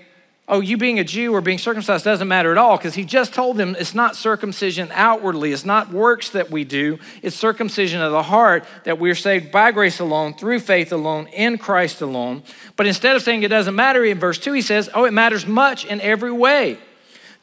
oh, 0.50 0.60
you 0.60 0.76
being 0.76 0.98
a 0.98 1.04
Jew 1.04 1.32
or 1.32 1.40
being 1.40 1.58
circumcised 1.58 2.04
doesn't 2.04 2.26
matter 2.28 2.50
at 2.50 2.58
all, 2.58 2.76
because 2.76 2.94
he 2.94 3.04
just 3.04 3.32
told 3.32 3.56
them 3.56 3.76
it's 3.78 3.94
not 3.94 4.16
circumcision 4.16 4.90
outwardly, 4.92 5.52
it's 5.52 5.64
not 5.64 5.92
works 5.92 6.30
that 6.30 6.50
we 6.50 6.64
do, 6.64 6.98
it's 7.22 7.36
circumcision 7.36 8.02
of 8.02 8.10
the 8.10 8.24
heart 8.24 8.64
that 8.84 8.98
we're 8.98 9.14
saved 9.14 9.52
by 9.52 9.70
grace 9.70 10.00
alone, 10.00 10.34
through 10.34 10.58
faith 10.58 10.92
alone, 10.92 11.28
in 11.28 11.56
Christ 11.56 12.02
alone. 12.02 12.42
But 12.76 12.86
instead 12.86 13.16
of 13.16 13.22
saying 13.22 13.44
it 13.44 13.48
doesn't 13.48 13.74
matter, 13.74 14.04
in 14.04 14.18
verse 14.18 14.38
2, 14.38 14.52
he 14.52 14.62
says, 14.62 14.90
oh, 14.92 15.04
it 15.04 15.12
matters 15.12 15.46
much 15.46 15.84
in 15.84 16.00
every 16.00 16.32
way. 16.32 16.78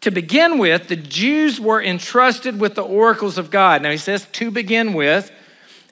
To 0.01 0.11
begin 0.11 0.59
with, 0.59 0.89
the 0.89 0.95
Jews 0.95 1.59
were 1.59 1.81
entrusted 1.81 2.59
with 2.59 2.75
the 2.75 2.83
oracles 2.83 3.37
of 3.37 3.49
God. 3.49 3.81
Now 3.81 3.89
he 3.89 3.97
says 3.97 4.27
to 4.33 4.51
begin 4.51 4.93
with, 4.93 5.31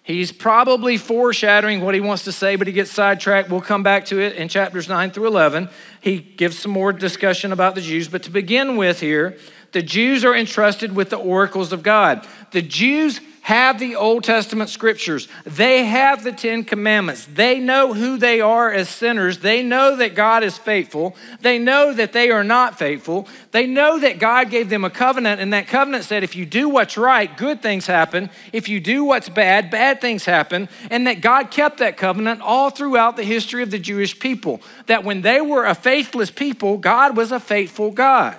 He's 0.05 0.31
probably 0.31 0.97
foreshadowing 0.97 1.81
what 1.81 1.95
he 1.95 1.99
wants 1.99 2.25
to 2.25 2.31
say, 2.31 2.57
but 2.57 2.67
he 2.67 2.73
gets 2.73 2.91
sidetracked. 2.91 3.49
We'll 3.49 3.59
come 3.59 3.81
back 3.81 4.05
to 4.05 4.19
it 4.19 4.35
in 4.35 4.49
chapters 4.49 4.87
9 4.87 5.09
through 5.09 5.25
11. 5.25 5.67
He 5.99 6.19
gives 6.19 6.59
some 6.59 6.71
more 6.71 6.93
discussion 6.93 7.51
about 7.51 7.73
the 7.73 7.81
Jews. 7.81 8.07
But 8.07 8.21
to 8.23 8.29
begin 8.29 8.77
with, 8.77 8.99
here, 8.99 9.35
the 9.71 9.81
Jews 9.81 10.23
are 10.23 10.35
entrusted 10.35 10.95
with 10.95 11.09
the 11.09 11.17
oracles 11.17 11.73
of 11.73 11.81
God. 11.81 12.23
The 12.51 12.61
Jews 12.61 13.19
have 13.45 13.77
the 13.77 13.95
Old 13.95 14.23
Testament 14.23 14.71
scriptures. 14.71 15.27
They 15.43 15.85
have 15.85 16.23
the 16.23 16.31
Ten 16.31 16.63
Commandments. 16.63 17.27
They 17.31 17.59
know 17.59 17.93
who 17.93 18.17
they 18.17 18.41
are 18.41 18.73
as 18.73 18.89
sinners. 18.89 19.37
They 19.37 19.61
know 19.61 19.97
that 19.97 20.15
God 20.15 20.43
is 20.43 20.57
faithful. 20.57 21.15
They 21.41 21.59
know 21.59 21.93
that 21.93 22.11
they 22.11 22.31
are 22.31 22.43
not 22.43 22.79
faithful. 22.79 23.27
They 23.51 23.67
know 23.67 23.99
that 23.99 24.17
God 24.17 24.49
gave 24.49 24.69
them 24.69 24.83
a 24.83 24.89
covenant, 24.89 25.41
and 25.41 25.53
that 25.53 25.67
covenant 25.67 26.05
said 26.05 26.23
if 26.23 26.35
you 26.35 26.43
do 26.43 26.69
what's 26.69 26.97
right, 26.97 27.37
good 27.37 27.61
things 27.61 27.85
happen. 27.85 28.31
If 28.51 28.67
you 28.67 28.79
do 28.79 29.03
what's 29.03 29.29
bad, 29.29 29.69
bad 29.69 30.01
things 30.01 30.25
happen. 30.25 30.67
And 30.89 31.05
that 31.05 31.21
God 31.21 31.51
kept 31.51 31.77
that 31.77 31.97
covenant 31.97 32.41
all 32.41 32.71
throughout 32.71 33.15
the 33.15 33.23
history 33.23 33.61
of 33.61 33.69
the 33.69 33.77
Jewish 33.77 34.17
people. 34.17 34.59
That 34.87 35.03
when 35.03 35.21
they 35.21 35.39
were 35.39 35.65
a 35.65 35.75
faithless 35.75 36.31
people, 36.31 36.79
God 36.79 37.15
was 37.15 37.31
a 37.31 37.39
faithful 37.39 37.91
God. 37.91 38.37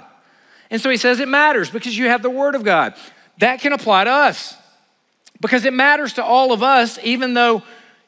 And 0.69 0.81
so 0.81 0.91
he 0.91 0.97
says 0.97 1.21
it 1.21 1.29
matters 1.29 1.71
because 1.71 1.97
you 1.97 2.09
have 2.09 2.23
the 2.23 2.29
Word 2.29 2.57
of 2.57 2.65
God. 2.65 2.95
That 3.39 3.61
can 3.61 3.73
apply 3.73 4.03
to 4.03 4.11
us 4.11 4.57
because 5.41 5.65
it 5.65 5.73
matters 5.73 6.15
to 6.15 6.25
all 6.25 6.53
of 6.53 6.63
us, 6.63 6.99
even 7.03 7.35
though 7.35 7.63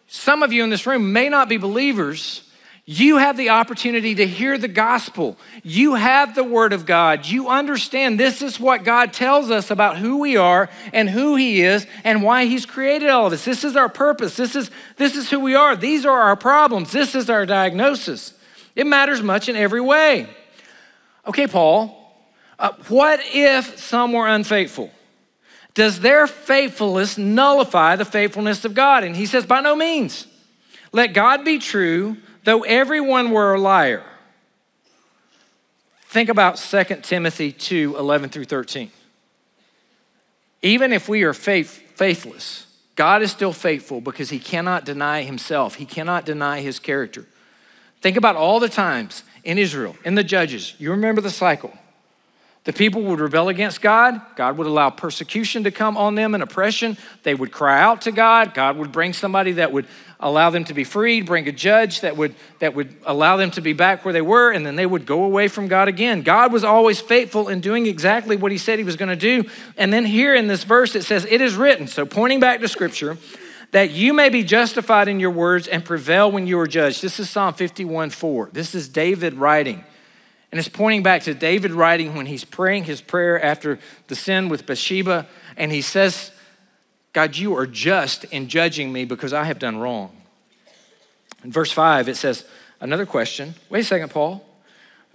some 0.07 0.43
of 0.43 0.53
you 0.53 0.65
in 0.65 0.71
this 0.71 0.87
room 0.87 1.13
may 1.13 1.29
not 1.29 1.49
be 1.49 1.57
believers. 1.59 2.43
You 2.91 3.19
have 3.19 3.37
the 3.37 3.51
opportunity 3.51 4.15
to 4.15 4.27
hear 4.27 4.57
the 4.57 4.67
gospel. 4.67 5.37
You 5.63 5.97
have 5.97 6.35
the 6.35 6.43
word 6.43 6.73
of 6.73 6.87
God. 6.87 7.27
You 7.27 7.51
understand 7.51 8.19
this 8.19 8.41
is 8.41 8.59
what 8.59 8.83
God 8.83 9.13
tells 9.13 9.51
us 9.51 9.71
about 9.71 9.99
who 9.99 10.17
we 10.21 10.39
are 10.39 10.71
and 10.95 11.07
who 11.07 11.37
he 11.37 11.61
is 11.61 11.87
and 12.03 12.23
why 12.23 12.47
he's 12.47 12.65
created 12.65 13.11
all 13.11 13.27
of 13.27 13.35
us. 13.35 13.45
This 13.45 13.63
is 13.63 13.77
our 13.77 13.91
purpose. 13.91 14.39
This 14.39 14.57
is 14.57 14.71
this 14.97 15.17
is 15.17 15.29
who 15.29 15.41
we 15.41 15.55
are. 15.55 15.77
These 15.77 16.07
are 16.07 16.19
our 16.19 16.37
problems. 16.37 16.91
This 16.91 17.15
is 17.15 17.29
our 17.29 17.45
diagnosis. 17.45 18.33
It 18.75 18.87
matters 18.87 19.21
much 19.21 19.51
in 19.51 19.57
every 19.57 19.83
way. 19.83 20.27
Okay, 21.27 21.47
Paul, 21.47 21.95
uh, 22.59 22.73
what 22.89 23.21
if 23.23 23.79
some 23.79 24.15
were 24.15 24.27
unfaithful? 24.27 24.91
Does 25.79 26.01
their 26.01 26.27
faithfulness 26.27 27.17
nullify 27.17 27.95
the 27.95 28.05
faithfulness 28.05 28.65
of 28.65 28.75
God? 28.75 29.05
And 29.05 29.15
he 29.15 29.27
says, 29.27 29.47
By 29.47 29.61
no 29.61 29.77
means. 29.77 30.27
Let 30.91 31.15
God 31.15 31.45
be 31.45 31.61
true, 31.61 32.17
though 32.43 32.63
everyone 32.63 33.31
were 33.31 33.55
a 33.55 33.61
liar. 33.61 34.03
Think 36.09 36.31
about 36.31 36.57
2 36.57 36.83
Timothy 37.03 37.53
2 37.53 37.95
11 37.97 38.31
through 38.31 38.47
13. 38.47 38.91
Even 40.63 40.93
if 40.93 41.09
we 41.09 41.23
are 41.23 41.33
faith, 41.33 41.81
faithless, 41.95 42.67
God 42.97 43.23
is 43.23 43.31
still 43.31 43.53
faithful 43.53 44.01
because 44.01 44.31
he 44.31 44.41
cannot 44.41 44.85
deny 44.85 45.23
himself, 45.23 45.77
he 45.77 45.85
cannot 45.87 46.27
deny 46.27 46.61
his 46.61 46.81
character. 46.81 47.25
Think 48.01 48.17
about 48.17 48.35
all 48.35 48.59
the 48.59 48.69
times 48.69 49.23
in 49.45 49.59
Israel, 49.59 49.95
in 50.05 50.17
the 50.17 50.25
judges. 50.25 50.75
You 50.81 50.91
remember 50.91 51.21
the 51.21 51.31
cycle. 51.31 51.73
The 52.69 52.75
people 52.75 53.01
would 53.05 53.19
rebel 53.19 53.49
against 53.49 53.81
God. 53.81 54.21
God 54.37 54.59
would 54.59 54.67
allow 54.67 54.91
persecution 54.91 55.65
to 55.65 55.71
come 55.71 55.97
on 55.97 56.17
them 56.17 56.35
and 56.35 56.43
oppression. 56.43 56.99
They 57.23 57.35
would 57.35 57.51
cry 57.51 57.81
out 57.81 58.03
to 58.03 58.13
God. 58.13 58.53
God 58.53 58.77
would 58.77 58.93
bring 58.93 59.15
somebody 59.15 59.53
that 59.53 59.73
would 59.73 59.87
allow 60.21 60.51
them 60.51 60.65
to 60.65 60.75
be 60.75 60.85
freed, 60.85 61.25
bring 61.25 61.49
a 61.49 61.53
judge 61.53 62.03
that 62.03 62.19
would, 62.19 62.35
that 62.59 62.75
would 62.75 62.95
allow 63.07 63.39
them 63.39 63.51
to 63.53 63.63
be 63.63 63.73
back 63.73 64.05
where 64.05 64.13
they 64.13 64.21
were, 64.21 64.51
and 64.51 64.67
then 64.67 64.77
they 64.77 64.85
would 64.85 65.07
go 65.07 65.25
away 65.25 65.49
from 65.49 65.67
God 65.67 65.89
again. 65.89 66.21
God 66.21 66.53
was 66.53 66.63
always 66.63 67.01
faithful 67.01 67.49
in 67.49 67.61
doing 67.61 67.87
exactly 67.87 68.37
what 68.37 68.53
he 68.53 68.59
said 68.59 68.79
he 68.79 68.85
was 68.85 68.97
going 68.97 69.09
to 69.09 69.17
do. 69.17 69.49
And 69.79 69.91
then 69.91 70.05
here 70.05 70.35
in 70.35 70.47
this 70.47 70.65
verse, 70.65 70.95
it 70.95 71.05
says, 71.05 71.25
It 71.25 71.41
is 71.41 71.55
written. 71.55 71.87
So 71.87 72.05
pointing 72.05 72.39
back 72.39 72.61
to 72.61 72.69
scripture, 72.69 73.17
that 73.71 73.93
you 73.93 74.13
may 74.13 74.29
be 74.29 74.45
justified 74.45 75.09
in 75.09 75.21
your 75.21 75.31
words 75.31 75.69
and 75.69 75.83
prevail 75.83 76.31
when 76.31 76.47
you 76.47 76.61
are 76.61 76.67
judged. 76.67 77.01
This 77.01 77.19
is 77.19 77.31
Psalm 77.31 77.55
51 77.55 78.11
4. 78.11 78.51
This 78.53 78.75
is 78.75 78.91
David 78.91 79.33
writing. 79.33 79.85
And 80.50 80.59
it's 80.59 80.69
pointing 80.69 81.02
back 81.02 81.23
to 81.25 81.35
David 81.35 81.73
writing 81.73 82.14
when 82.14 82.26
he's 82.26 82.45
praying 82.45 82.85
his 82.85 83.00
prayer 83.00 83.43
after 83.43 83.78
the 84.07 84.17
sin 84.17 84.49
with 84.49 84.64
Bathsheba, 84.64 85.26
and 85.57 85.71
he 85.71 85.83
says, 85.83 86.31
God, 87.12 87.37
you 87.37 87.57
are 87.57 87.67
just 87.67 88.25
in 88.25 88.49
judging 88.49 88.93
me 88.93 89.05
because 89.05 89.33
I 89.33 89.45
have 89.45 89.59
done 89.59 89.78
wrong. 89.78 90.11
In 91.45 91.52
verse 91.52 91.71
5, 91.71 92.09
it 92.09 92.17
says, 92.17 92.45
another 92.81 93.07
question. 93.07 93.55
Wait 93.69 93.81
a 93.81 93.85
second, 93.85 94.11
Paul. 94.11 94.45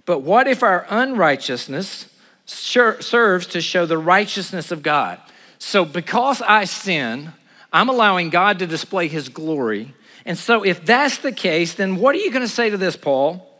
But 0.06 0.20
what 0.20 0.46
if 0.46 0.62
our 0.62 0.86
unrighteousness 0.88 2.10
serves 2.46 3.46
to 3.48 3.60
show 3.60 3.86
the 3.86 3.98
righteousness 3.98 4.70
of 4.70 4.82
God? 4.82 5.18
So, 5.58 5.84
because 5.84 6.42
I 6.42 6.64
sin, 6.64 7.32
I'm 7.72 7.88
allowing 7.88 8.28
God 8.30 8.58
to 8.58 8.66
display 8.66 9.08
his 9.08 9.28
glory. 9.28 9.94
And 10.26 10.36
so, 10.36 10.62
if 10.62 10.84
that's 10.84 11.18
the 11.18 11.32
case, 11.32 11.74
then 11.74 11.96
what 11.96 12.14
are 12.14 12.18
you 12.18 12.30
going 12.30 12.42
to 12.42 12.48
say 12.48 12.68
to 12.68 12.76
this, 12.76 12.96
Paul? 12.96 13.50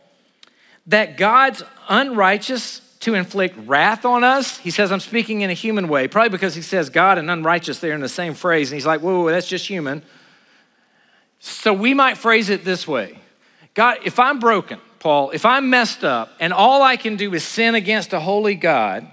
That 0.87 1.17
God's 1.17 1.63
unrighteous 1.89 2.81
to 3.01 3.13
inflict 3.13 3.55
wrath 3.67 4.05
on 4.05 4.23
us. 4.23 4.57
He 4.57 4.71
says, 4.71 4.91
I'm 4.91 4.99
speaking 4.99 5.41
in 5.41 5.49
a 5.49 5.53
human 5.53 5.87
way, 5.87 6.07
probably 6.07 6.29
because 6.29 6.55
he 6.55 6.61
says 6.61 6.89
God 6.89 7.17
and 7.17 7.29
unrighteous 7.29 7.79
there 7.79 7.93
in 7.93 8.01
the 8.01 8.09
same 8.09 8.33
phrase. 8.33 8.71
And 8.71 8.77
he's 8.77 8.85
like, 8.85 9.01
whoa, 9.01 9.21
whoa, 9.21 9.31
that's 9.31 9.47
just 9.47 9.67
human. 9.67 10.01
So 11.39 11.73
we 11.73 11.93
might 11.93 12.17
phrase 12.17 12.49
it 12.49 12.65
this 12.65 12.87
way 12.87 13.19
God, 13.75 13.99
if 14.03 14.19
I'm 14.19 14.39
broken, 14.39 14.79
Paul, 14.99 15.31
if 15.31 15.45
I'm 15.45 15.69
messed 15.69 16.03
up 16.03 16.31
and 16.39 16.51
all 16.51 16.81
I 16.81 16.97
can 16.97 17.15
do 17.15 17.33
is 17.33 17.43
sin 17.43 17.75
against 17.75 18.13
a 18.13 18.19
holy 18.19 18.55
God, 18.55 19.05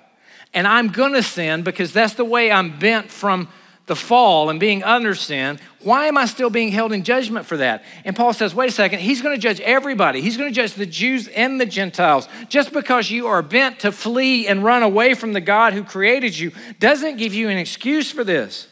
and 0.55 0.67
I'm 0.67 0.89
gonna 0.89 1.23
sin 1.23 1.63
because 1.63 1.93
that's 1.93 2.15
the 2.15 2.25
way 2.25 2.51
I'm 2.51 2.79
bent 2.79 3.11
from 3.11 3.49
the 3.87 3.97
fall 3.97 4.49
and 4.49 4.61
being 4.61 4.83
under 4.85 5.15
sin, 5.15 5.59
why 5.81 6.07
am 6.07 6.17
I 6.17 6.27
still 6.27 6.51
being 6.51 6.71
held 6.71 6.93
in 6.93 7.03
judgment 7.03 7.47
for 7.47 7.57
that? 7.57 7.85
And 8.05 8.15
Paul 8.15 8.33
says, 8.33 8.55
wait 8.55 8.69
a 8.69 8.73
second, 8.73 9.01
he's 9.01 9.21
going 9.21 9.35
to 9.35 9.41
judge 9.41 9.61
everybody. 9.61 10.21
He's 10.21 10.37
going 10.37 10.49
to 10.49 10.55
judge 10.55 10.75
the 10.75 10.87
Jews 10.87 11.27
and 11.29 11.61
the 11.61 11.67
Gentiles. 11.67 12.29
Just 12.49 12.73
because 12.73 13.11
you 13.11 13.27
are 13.27 13.43
bent 13.43 13.81
to 13.81 13.91
flee 13.91 14.47
and 14.47 14.63
run 14.63 14.83
away 14.83 15.15
from 15.15 15.33
the 15.33 15.41
God 15.41 15.73
who 15.73 15.83
created 15.83 16.39
you 16.39 16.53
doesn't 16.79 17.17
give 17.17 17.35
you 17.35 17.49
an 17.49 17.59
excuse 17.59 18.11
for 18.11 18.23
this. 18.23 18.69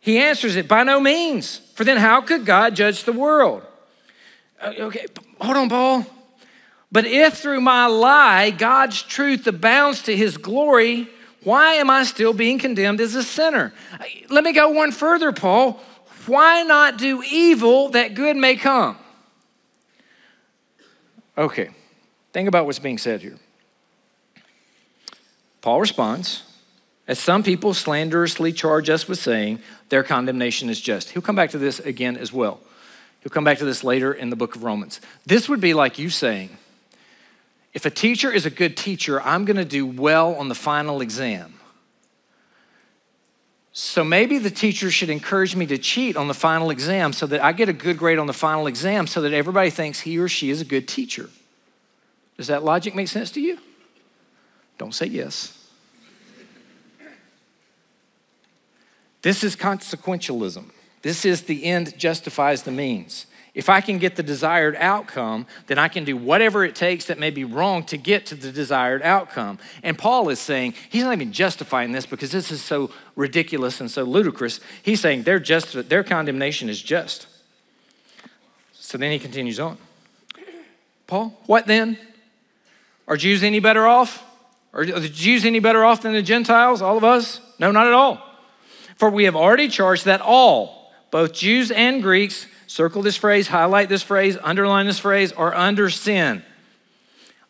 He 0.00 0.18
answers 0.18 0.56
it 0.56 0.66
by 0.66 0.82
no 0.82 0.98
means. 0.98 1.58
For 1.74 1.84
then, 1.84 1.98
how 1.98 2.20
could 2.20 2.44
God 2.44 2.74
judge 2.74 3.04
the 3.04 3.12
world? 3.12 3.62
Uh, 4.60 4.72
okay, 4.80 5.06
hold 5.40 5.56
on, 5.56 5.68
Paul. 5.68 6.06
But 6.90 7.06
if 7.06 7.38
through 7.38 7.60
my 7.60 7.86
lie 7.86 8.50
God's 8.50 9.02
truth 9.02 9.46
abounds 9.46 10.02
to 10.02 10.16
his 10.16 10.36
glory, 10.36 11.08
why 11.42 11.74
am 11.74 11.90
I 11.90 12.04
still 12.04 12.32
being 12.32 12.58
condemned 12.58 13.00
as 13.00 13.14
a 13.14 13.22
sinner? 13.22 13.72
Let 14.28 14.44
me 14.44 14.52
go 14.52 14.70
one 14.70 14.92
further, 14.92 15.32
Paul. 15.32 15.80
Why 16.26 16.62
not 16.62 16.98
do 16.98 17.22
evil 17.22 17.88
that 17.90 18.14
good 18.14 18.36
may 18.36 18.56
come? 18.56 18.96
Okay, 21.38 21.70
think 22.32 22.48
about 22.48 22.66
what's 22.66 22.78
being 22.78 22.98
said 22.98 23.22
here. 23.22 23.38
Paul 25.62 25.80
responds, 25.80 26.42
as 27.08 27.18
some 27.18 27.42
people 27.42 27.74
slanderously 27.74 28.52
charge 28.52 28.88
us 28.90 29.08
with 29.08 29.18
saying, 29.18 29.60
their 29.88 30.02
condemnation 30.02 30.70
is 30.70 30.80
just. 30.80 31.10
He'll 31.10 31.22
come 31.22 31.36
back 31.36 31.50
to 31.50 31.58
this 31.58 31.80
again 31.80 32.16
as 32.16 32.32
well. 32.32 32.60
He'll 33.22 33.30
come 33.30 33.44
back 33.44 33.58
to 33.58 33.64
this 33.64 33.82
later 33.82 34.12
in 34.12 34.30
the 34.30 34.36
book 34.36 34.56
of 34.56 34.62
Romans. 34.62 35.00
This 35.26 35.48
would 35.48 35.60
be 35.60 35.74
like 35.74 35.98
you 35.98 36.08
saying, 36.10 36.50
if 37.72 37.86
a 37.86 37.90
teacher 37.90 38.32
is 38.32 38.46
a 38.46 38.50
good 38.50 38.76
teacher, 38.76 39.20
I'm 39.22 39.44
going 39.44 39.56
to 39.56 39.64
do 39.64 39.86
well 39.86 40.34
on 40.34 40.48
the 40.48 40.54
final 40.54 41.00
exam. 41.00 41.54
So 43.72 44.02
maybe 44.02 44.38
the 44.38 44.50
teacher 44.50 44.90
should 44.90 45.10
encourage 45.10 45.54
me 45.54 45.64
to 45.66 45.78
cheat 45.78 46.16
on 46.16 46.26
the 46.26 46.34
final 46.34 46.70
exam 46.70 47.12
so 47.12 47.26
that 47.26 47.42
I 47.42 47.52
get 47.52 47.68
a 47.68 47.72
good 47.72 47.96
grade 47.96 48.18
on 48.18 48.26
the 48.26 48.32
final 48.32 48.66
exam 48.66 49.06
so 49.06 49.20
that 49.22 49.32
everybody 49.32 49.70
thinks 49.70 50.00
he 50.00 50.18
or 50.18 50.28
she 50.28 50.50
is 50.50 50.60
a 50.60 50.64
good 50.64 50.88
teacher. 50.88 51.30
Does 52.36 52.48
that 52.48 52.64
logic 52.64 52.94
make 52.94 53.08
sense 53.08 53.30
to 53.32 53.40
you? 53.40 53.58
Don't 54.76 54.94
say 54.94 55.06
yes. 55.06 55.56
This 59.22 59.44
is 59.44 59.54
consequentialism. 59.54 60.70
This 61.02 61.24
is 61.24 61.42
the 61.42 61.64
end 61.64 61.96
justifies 61.98 62.62
the 62.62 62.72
means. 62.72 63.26
If 63.52 63.68
I 63.68 63.80
can 63.80 63.98
get 63.98 64.14
the 64.14 64.22
desired 64.22 64.76
outcome, 64.76 65.46
then 65.66 65.78
I 65.78 65.88
can 65.88 66.04
do 66.04 66.16
whatever 66.16 66.64
it 66.64 66.76
takes 66.76 67.06
that 67.06 67.18
may 67.18 67.30
be 67.30 67.42
wrong 67.42 67.82
to 67.84 67.96
get 67.96 68.26
to 68.26 68.34
the 68.36 68.52
desired 68.52 69.02
outcome. 69.02 69.58
And 69.82 69.98
Paul 69.98 70.28
is 70.28 70.38
saying, 70.38 70.74
he's 70.88 71.02
not 71.02 71.12
even 71.14 71.32
justifying 71.32 71.90
this 71.90 72.06
because 72.06 72.30
this 72.30 72.52
is 72.52 72.62
so 72.62 72.90
ridiculous 73.16 73.80
and 73.80 73.90
so 73.90 74.04
ludicrous. 74.04 74.60
He's 74.82 75.00
saying 75.00 75.24
their, 75.24 75.40
just, 75.40 75.88
their 75.88 76.04
condemnation 76.04 76.68
is 76.68 76.80
just. 76.80 77.26
So 78.72 78.96
then 78.98 79.10
he 79.10 79.18
continues 79.18 79.58
on. 79.58 79.78
Paul, 81.08 81.36
what 81.46 81.66
then? 81.66 81.98
Are 83.08 83.16
Jews 83.16 83.42
any 83.42 83.58
better 83.58 83.86
off? 83.86 84.24
Are 84.72 84.86
the 84.86 85.08
Jews 85.08 85.44
any 85.44 85.58
better 85.58 85.84
off 85.84 86.02
than 86.02 86.12
the 86.12 86.22
Gentiles, 86.22 86.80
all 86.80 86.96
of 86.96 87.02
us? 87.02 87.40
No, 87.58 87.72
not 87.72 87.88
at 87.88 87.92
all. 87.92 88.24
For 88.96 89.10
we 89.10 89.24
have 89.24 89.34
already 89.34 89.68
charged 89.68 90.04
that 90.04 90.20
all, 90.20 90.92
both 91.10 91.32
Jews 91.32 91.72
and 91.72 92.02
Greeks, 92.02 92.46
circle 92.70 93.02
this 93.02 93.16
phrase, 93.16 93.48
highlight 93.48 93.88
this 93.88 94.04
phrase, 94.04 94.38
underline 94.40 94.86
this 94.86 95.00
phrase, 95.00 95.32
or 95.32 95.52
under 95.56 95.90
sin. 95.90 96.40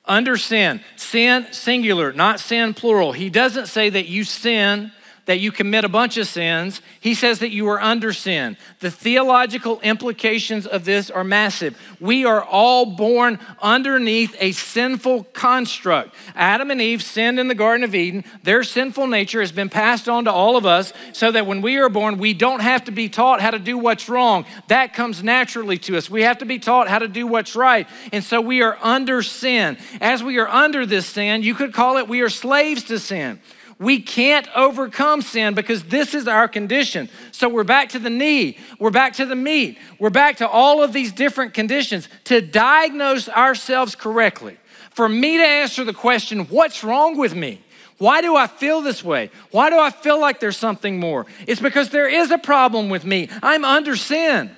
Under 0.06 0.38
sin. 0.38 0.80
Sin, 0.96 1.46
singular, 1.52 2.10
not 2.10 2.40
sin, 2.40 2.72
plural. 2.72 3.12
He 3.12 3.28
doesn't 3.28 3.66
say 3.66 3.90
that 3.90 4.06
you 4.06 4.24
sin 4.24 4.92
that 5.30 5.38
you 5.38 5.52
commit 5.52 5.84
a 5.84 5.88
bunch 5.88 6.16
of 6.16 6.26
sins. 6.26 6.82
He 6.98 7.14
says 7.14 7.38
that 7.38 7.52
you 7.52 7.68
are 7.68 7.80
under 7.80 8.12
sin. 8.12 8.56
The 8.80 8.90
theological 8.90 9.78
implications 9.80 10.66
of 10.66 10.84
this 10.84 11.08
are 11.08 11.22
massive. 11.22 11.78
We 12.00 12.24
are 12.24 12.42
all 12.42 12.96
born 12.96 13.38
underneath 13.62 14.34
a 14.40 14.50
sinful 14.50 15.22
construct. 15.32 16.16
Adam 16.34 16.72
and 16.72 16.80
Eve 16.80 17.00
sinned 17.00 17.38
in 17.38 17.46
the 17.46 17.54
Garden 17.54 17.84
of 17.84 17.94
Eden. 17.94 18.24
Their 18.42 18.64
sinful 18.64 19.06
nature 19.06 19.38
has 19.38 19.52
been 19.52 19.68
passed 19.68 20.08
on 20.08 20.24
to 20.24 20.32
all 20.32 20.56
of 20.56 20.66
us 20.66 20.92
so 21.12 21.30
that 21.30 21.46
when 21.46 21.62
we 21.62 21.76
are 21.76 21.88
born, 21.88 22.18
we 22.18 22.34
don't 22.34 22.58
have 22.58 22.86
to 22.86 22.90
be 22.90 23.08
taught 23.08 23.40
how 23.40 23.52
to 23.52 23.60
do 23.60 23.78
what's 23.78 24.08
wrong. 24.08 24.46
That 24.66 24.94
comes 24.94 25.22
naturally 25.22 25.78
to 25.78 25.96
us. 25.96 26.10
We 26.10 26.22
have 26.22 26.38
to 26.38 26.44
be 26.44 26.58
taught 26.58 26.88
how 26.88 26.98
to 26.98 27.06
do 27.06 27.28
what's 27.28 27.54
right. 27.54 27.86
And 28.12 28.24
so 28.24 28.40
we 28.40 28.62
are 28.62 28.76
under 28.82 29.22
sin. 29.22 29.78
As 30.00 30.24
we 30.24 30.38
are 30.38 30.48
under 30.48 30.86
this 30.86 31.06
sin, 31.06 31.44
you 31.44 31.54
could 31.54 31.72
call 31.72 31.98
it 31.98 32.08
we 32.08 32.20
are 32.20 32.28
slaves 32.28 32.82
to 32.86 32.98
sin. 32.98 33.38
We 33.80 33.98
can't 33.98 34.46
overcome 34.54 35.22
sin 35.22 35.54
because 35.54 35.84
this 35.84 36.14
is 36.14 36.28
our 36.28 36.48
condition. 36.48 37.08
So 37.32 37.48
we're 37.48 37.64
back 37.64 37.88
to 37.90 37.98
the 37.98 38.10
knee, 38.10 38.58
we're 38.78 38.90
back 38.90 39.14
to 39.14 39.24
the 39.24 39.34
meat, 39.34 39.78
we're 39.98 40.10
back 40.10 40.36
to 40.36 40.48
all 40.48 40.82
of 40.82 40.92
these 40.92 41.12
different 41.12 41.54
conditions 41.54 42.06
to 42.24 42.42
diagnose 42.42 43.28
ourselves 43.30 43.96
correctly. 43.96 44.58
For 44.90 45.08
me 45.08 45.38
to 45.38 45.42
answer 45.42 45.82
the 45.82 45.94
question, 45.94 46.40
what's 46.46 46.84
wrong 46.84 47.16
with 47.16 47.34
me? 47.34 47.62
Why 47.96 48.20
do 48.20 48.36
I 48.36 48.48
feel 48.48 48.82
this 48.82 49.02
way? 49.02 49.30
Why 49.50 49.70
do 49.70 49.78
I 49.78 49.90
feel 49.90 50.20
like 50.20 50.40
there's 50.40 50.58
something 50.58 51.00
more? 51.00 51.24
It's 51.46 51.60
because 51.60 51.88
there 51.88 52.08
is 52.08 52.30
a 52.30 52.38
problem 52.38 52.90
with 52.90 53.06
me. 53.06 53.30
I'm 53.42 53.64
under 53.64 53.96
sin. 53.96 54.50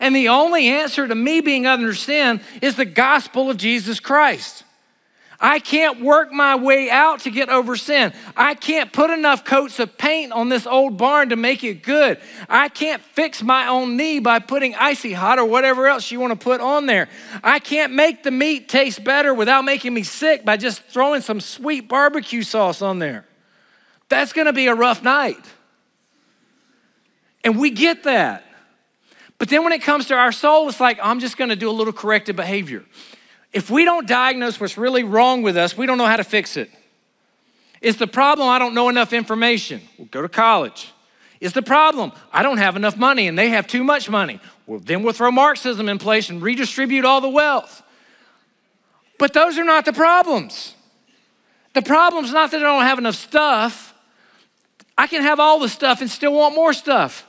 And 0.00 0.16
the 0.16 0.28
only 0.28 0.68
answer 0.68 1.06
to 1.06 1.14
me 1.14 1.42
being 1.42 1.66
under 1.66 1.92
sin 1.94 2.40
is 2.62 2.76
the 2.76 2.86
gospel 2.86 3.50
of 3.50 3.58
Jesus 3.58 4.00
Christ. 4.00 4.64
I 5.40 5.58
can't 5.58 6.00
work 6.00 6.30
my 6.32 6.54
way 6.56 6.90
out 6.90 7.20
to 7.20 7.30
get 7.30 7.48
over 7.48 7.74
sin. 7.74 8.12
I 8.36 8.54
can't 8.54 8.92
put 8.92 9.08
enough 9.08 9.44
coats 9.44 9.78
of 9.78 9.96
paint 9.96 10.32
on 10.32 10.50
this 10.50 10.66
old 10.66 10.98
barn 10.98 11.30
to 11.30 11.36
make 11.36 11.64
it 11.64 11.82
good. 11.82 12.18
I 12.48 12.68
can't 12.68 13.00
fix 13.00 13.42
my 13.42 13.66
own 13.66 13.96
knee 13.96 14.18
by 14.18 14.40
putting 14.40 14.74
icy 14.74 15.14
hot 15.14 15.38
or 15.38 15.46
whatever 15.46 15.86
else 15.86 16.10
you 16.10 16.20
want 16.20 16.38
to 16.38 16.44
put 16.44 16.60
on 16.60 16.84
there. 16.84 17.08
I 17.42 17.58
can't 17.58 17.94
make 17.94 18.22
the 18.22 18.30
meat 18.30 18.68
taste 18.68 19.02
better 19.02 19.32
without 19.32 19.64
making 19.64 19.94
me 19.94 20.02
sick 20.02 20.44
by 20.44 20.58
just 20.58 20.82
throwing 20.82 21.22
some 21.22 21.40
sweet 21.40 21.88
barbecue 21.88 22.42
sauce 22.42 22.82
on 22.82 22.98
there. 22.98 23.24
That's 24.10 24.34
going 24.34 24.46
to 24.46 24.52
be 24.52 24.66
a 24.66 24.74
rough 24.74 25.02
night. 25.02 25.44
And 27.42 27.58
we 27.58 27.70
get 27.70 28.02
that. 28.02 28.44
But 29.38 29.48
then 29.48 29.64
when 29.64 29.72
it 29.72 29.80
comes 29.80 30.08
to 30.08 30.14
our 30.14 30.32
soul, 30.32 30.68
it's 30.68 30.80
like, 30.80 30.98
I'm 31.02 31.18
just 31.18 31.38
going 31.38 31.48
to 31.48 31.56
do 31.56 31.70
a 31.70 31.72
little 31.72 31.94
corrective 31.94 32.36
behavior. 32.36 32.84
If 33.52 33.70
we 33.70 33.84
don't 33.84 34.06
diagnose 34.06 34.60
what's 34.60 34.78
really 34.78 35.02
wrong 35.02 35.42
with 35.42 35.56
us, 35.56 35.76
we 35.76 35.86
don't 35.86 35.98
know 35.98 36.06
how 36.06 36.16
to 36.16 36.24
fix 36.24 36.56
it. 36.56 36.70
Is 37.80 37.96
the 37.96 38.06
problem 38.06 38.48
I 38.48 38.58
don't 38.58 38.74
know 38.74 38.88
enough 38.88 39.12
information? 39.12 39.80
We'll 39.98 40.08
go 40.08 40.22
to 40.22 40.28
college. 40.28 40.92
Is 41.40 41.54
the 41.54 41.62
problem 41.62 42.12
I 42.32 42.42
don't 42.42 42.58
have 42.58 42.76
enough 42.76 42.96
money 42.96 43.26
and 43.26 43.38
they 43.38 43.48
have 43.48 43.66
too 43.66 43.82
much 43.82 44.10
money? 44.10 44.40
Well, 44.66 44.78
then 44.78 45.02
we'll 45.02 45.14
throw 45.14 45.32
Marxism 45.32 45.88
in 45.88 45.98
place 45.98 46.28
and 46.28 46.42
redistribute 46.42 47.04
all 47.04 47.20
the 47.20 47.28
wealth. 47.28 47.82
But 49.18 49.32
those 49.32 49.58
are 49.58 49.64
not 49.64 49.84
the 49.84 49.92
problems. 49.92 50.74
The 51.72 51.82
problem's 51.82 52.32
not 52.32 52.50
that 52.50 52.58
I 52.58 52.64
don't 52.64 52.82
have 52.82 52.98
enough 52.98 53.14
stuff. 53.14 53.94
I 54.98 55.06
can 55.06 55.22
have 55.22 55.40
all 55.40 55.58
the 55.58 55.68
stuff 55.68 56.02
and 56.02 56.10
still 56.10 56.34
want 56.34 56.54
more 56.54 56.72
stuff. 56.72 57.26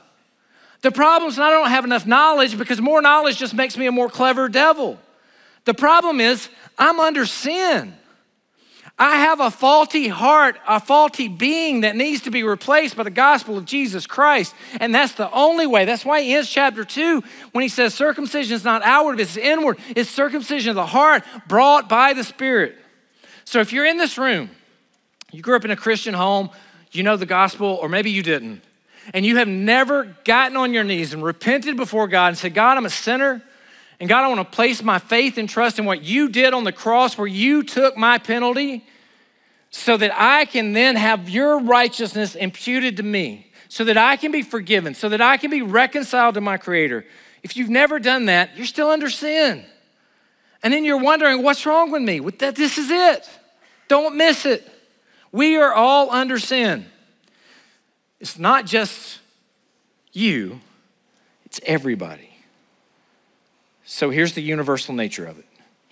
The 0.82 0.90
problem's 0.90 1.38
not 1.38 1.52
I 1.52 1.56
don't 1.56 1.70
have 1.70 1.84
enough 1.84 2.06
knowledge 2.06 2.58
because 2.58 2.80
more 2.80 3.00
knowledge 3.00 3.38
just 3.38 3.54
makes 3.54 3.78
me 3.78 3.86
a 3.86 3.92
more 3.92 4.10
clever 4.10 4.48
devil. 4.48 4.98
The 5.64 5.74
problem 5.74 6.20
is, 6.20 6.48
I'm 6.78 6.98
under 7.00 7.26
sin. 7.26 7.94
I 8.98 9.16
have 9.16 9.40
a 9.40 9.50
faulty 9.50 10.08
heart, 10.08 10.58
a 10.68 10.78
faulty 10.78 11.26
being 11.26 11.80
that 11.80 11.96
needs 11.96 12.22
to 12.22 12.30
be 12.30 12.42
replaced 12.42 12.96
by 12.96 13.02
the 13.02 13.10
gospel 13.10 13.56
of 13.56 13.64
Jesus 13.64 14.06
Christ. 14.06 14.54
And 14.80 14.94
that's 14.94 15.14
the 15.14 15.30
only 15.32 15.66
way. 15.66 15.84
That's 15.84 16.04
why 16.04 16.22
he 16.22 16.34
ends 16.34 16.48
chapter 16.48 16.84
two 16.84 17.22
when 17.52 17.62
he 17.62 17.68
says 17.68 17.94
circumcision 17.94 18.54
is 18.54 18.64
not 18.64 18.82
outward, 18.82 19.18
it's 19.18 19.36
inward. 19.36 19.78
It's 19.96 20.10
circumcision 20.10 20.70
of 20.70 20.76
the 20.76 20.86
heart 20.86 21.24
brought 21.48 21.88
by 21.88 22.12
the 22.12 22.22
Spirit. 22.22 22.76
So 23.44 23.60
if 23.60 23.72
you're 23.72 23.86
in 23.86 23.96
this 23.96 24.18
room, 24.18 24.50
you 25.32 25.42
grew 25.42 25.56
up 25.56 25.64
in 25.64 25.70
a 25.70 25.76
Christian 25.76 26.14
home, 26.14 26.50
you 26.92 27.02
know 27.02 27.16
the 27.16 27.26
gospel, 27.26 27.78
or 27.80 27.88
maybe 27.88 28.10
you 28.10 28.22
didn't, 28.22 28.62
and 29.14 29.24
you 29.24 29.38
have 29.38 29.48
never 29.48 30.16
gotten 30.24 30.56
on 30.56 30.74
your 30.74 30.84
knees 30.84 31.14
and 31.14 31.24
repented 31.24 31.76
before 31.76 32.06
God 32.06 32.28
and 32.28 32.38
said, 32.38 32.54
God, 32.54 32.76
I'm 32.76 32.86
a 32.86 32.90
sinner. 32.90 33.42
And 34.02 34.08
God, 34.08 34.24
I 34.24 34.26
want 34.26 34.40
to 34.40 34.56
place 34.56 34.82
my 34.82 34.98
faith 34.98 35.38
and 35.38 35.48
trust 35.48 35.78
in 35.78 35.84
what 35.84 36.02
you 36.02 36.28
did 36.28 36.54
on 36.54 36.64
the 36.64 36.72
cross 36.72 37.16
where 37.16 37.28
you 37.28 37.62
took 37.62 37.96
my 37.96 38.18
penalty 38.18 38.84
so 39.70 39.96
that 39.96 40.10
I 40.12 40.44
can 40.44 40.72
then 40.72 40.96
have 40.96 41.30
your 41.30 41.60
righteousness 41.60 42.34
imputed 42.34 42.96
to 42.96 43.04
me, 43.04 43.52
so 43.68 43.84
that 43.84 43.96
I 43.96 44.16
can 44.16 44.32
be 44.32 44.42
forgiven, 44.42 44.96
so 44.96 45.08
that 45.08 45.20
I 45.20 45.36
can 45.36 45.52
be 45.52 45.62
reconciled 45.62 46.34
to 46.34 46.40
my 46.40 46.56
Creator. 46.56 47.06
If 47.44 47.56
you've 47.56 47.70
never 47.70 48.00
done 48.00 48.24
that, 48.24 48.56
you're 48.56 48.66
still 48.66 48.90
under 48.90 49.08
sin. 49.08 49.64
And 50.64 50.74
then 50.74 50.84
you're 50.84 50.98
wondering, 50.98 51.44
what's 51.44 51.64
wrong 51.64 51.92
with 51.92 52.02
me? 52.02 52.18
This 52.18 52.78
is 52.78 52.90
it. 52.90 53.30
Don't 53.86 54.16
miss 54.16 54.44
it. 54.44 54.68
We 55.30 55.58
are 55.58 55.72
all 55.72 56.10
under 56.10 56.40
sin. 56.40 56.86
It's 58.18 58.36
not 58.36 58.66
just 58.66 59.20
you, 60.12 60.58
it's 61.44 61.60
everybody. 61.64 62.30
So 63.92 64.08
here's 64.08 64.32
the 64.32 64.40
universal 64.40 64.94
nature 64.94 65.26
of 65.26 65.38
it. 65.38 65.44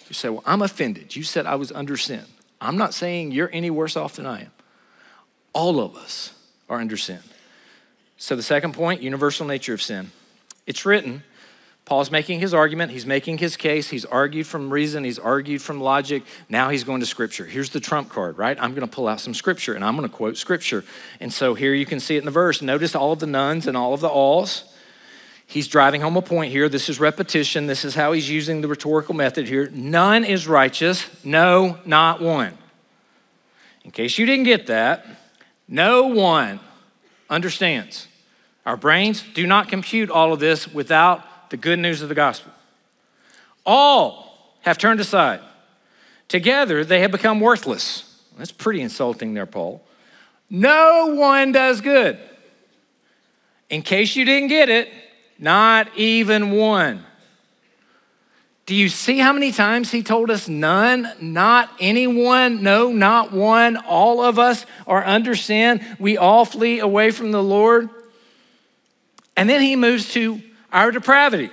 You 0.08 0.14
say, 0.14 0.30
Well, 0.30 0.42
I'm 0.46 0.62
offended. 0.62 1.16
You 1.16 1.22
said 1.22 1.44
I 1.44 1.56
was 1.56 1.70
under 1.70 1.98
sin. 1.98 2.24
I'm 2.58 2.78
not 2.78 2.94
saying 2.94 3.32
you're 3.32 3.50
any 3.52 3.68
worse 3.68 3.94
off 3.94 4.16
than 4.16 4.24
I 4.24 4.40
am. 4.40 4.52
All 5.52 5.78
of 5.80 5.96
us 5.96 6.32
are 6.70 6.80
under 6.80 6.96
sin. 6.96 7.18
So 8.16 8.34
the 8.34 8.42
second 8.42 8.72
point 8.72 9.02
universal 9.02 9.46
nature 9.46 9.74
of 9.74 9.82
sin. 9.82 10.12
It's 10.66 10.86
written. 10.86 11.24
Paul's 11.84 12.10
making 12.10 12.40
his 12.40 12.54
argument, 12.54 12.90
he's 12.92 13.04
making 13.04 13.36
his 13.36 13.58
case, 13.58 13.90
he's 13.90 14.06
argued 14.06 14.46
from 14.46 14.72
reason, 14.72 15.04
he's 15.04 15.18
argued 15.18 15.60
from 15.60 15.78
logic. 15.78 16.22
Now 16.48 16.70
he's 16.70 16.84
going 16.84 17.00
to 17.00 17.06
scripture. 17.06 17.44
Here's 17.44 17.68
the 17.68 17.80
trump 17.80 18.08
card, 18.08 18.38
right? 18.38 18.56
I'm 18.58 18.70
going 18.70 18.88
to 18.88 18.94
pull 18.94 19.08
out 19.08 19.20
some 19.20 19.34
scripture 19.34 19.74
and 19.74 19.84
I'm 19.84 19.94
going 19.94 20.08
to 20.08 20.16
quote 20.16 20.38
scripture. 20.38 20.84
And 21.20 21.30
so 21.30 21.52
here 21.52 21.74
you 21.74 21.84
can 21.84 22.00
see 22.00 22.16
it 22.16 22.20
in 22.20 22.24
the 22.24 22.30
verse. 22.30 22.62
Notice 22.62 22.94
all 22.94 23.12
of 23.12 23.18
the 23.18 23.26
nones 23.26 23.66
and 23.66 23.76
all 23.76 23.92
of 23.92 24.00
the 24.00 24.08
alls 24.08 24.64
he's 25.50 25.68
driving 25.68 26.00
home 26.00 26.16
a 26.16 26.22
point 26.22 26.52
here. 26.52 26.68
This 26.68 26.88
is 26.88 27.00
repetition. 27.00 27.66
This 27.66 27.84
is 27.84 27.94
how 27.94 28.12
he's 28.12 28.30
using 28.30 28.60
the 28.60 28.68
rhetorical 28.68 29.14
method 29.14 29.48
here. 29.48 29.68
None 29.72 30.24
is 30.24 30.46
righteous, 30.46 31.08
no, 31.24 31.78
not 31.84 32.22
one. 32.22 32.56
In 33.84 33.90
case 33.90 34.18
you 34.18 34.26
didn't 34.26 34.44
get 34.44 34.68
that, 34.68 35.04
no 35.66 36.06
one 36.06 36.60
understands. 37.28 38.06
Our 38.64 38.76
brains 38.76 39.24
do 39.34 39.46
not 39.46 39.68
compute 39.68 40.10
all 40.10 40.32
of 40.32 40.40
this 40.40 40.68
without 40.68 41.50
the 41.50 41.56
good 41.56 41.78
news 41.78 42.02
of 42.02 42.08
the 42.08 42.14
gospel. 42.14 42.52
All 43.66 44.54
have 44.60 44.78
turned 44.78 45.00
aside. 45.00 45.40
Together, 46.28 46.84
they 46.84 47.00
have 47.00 47.10
become 47.10 47.40
worthless. 47.40 48.20
That's 48.38 48.52
pretty 48.52 48.80
insulting 48.80 49.34
there, 49.34 49.46
Paul. 49.46 49.82
No 50.48 51.14
one 51.14 51.52
does 51.52 51.80
good. 51.80 52.18
In 53.68 53.82
case 53.82 54.14
you 54.16 54.24
didn't 54.24 54.48
get 54.48 54.68
it, 54.68 54.88
not 55.40 55.88
even 55.96 56.52
one. 56.52 57.04
Do 58.66 58.76
you 58.76 58.88
see 58.88 59.18
how 59.18 59.32
many 59.32 59.50
times 59.50 59.90
he 59.90 60.04
told 60.04 60.30
us 60.30 60.46
none, 60.46 61.10
not 61.20 61.70
anyone, 61.80 62.62
no, 62.62 62.92
not 62.92 63.32
one? 63.32 63.76
All 63.78 64.22
of 64.22 64.38
us 64.38 64.64
are 64.86 65.04
under 65.04 65.34
sin. 65.34 65.84
We 65.98 66.16
all 66.16 66.44
flee 66.44 66.78
away 66.78 67.10
from 67.10 67.32
the 67.32 67.42
Lord. 67.42 67.88
And 69.36 69.50
then 69.50 69.60
he 69.60 69.74
moves 69.74 70.12
to 70.12 70.40
our 70.72 70.92
depravity. 70.92 71.50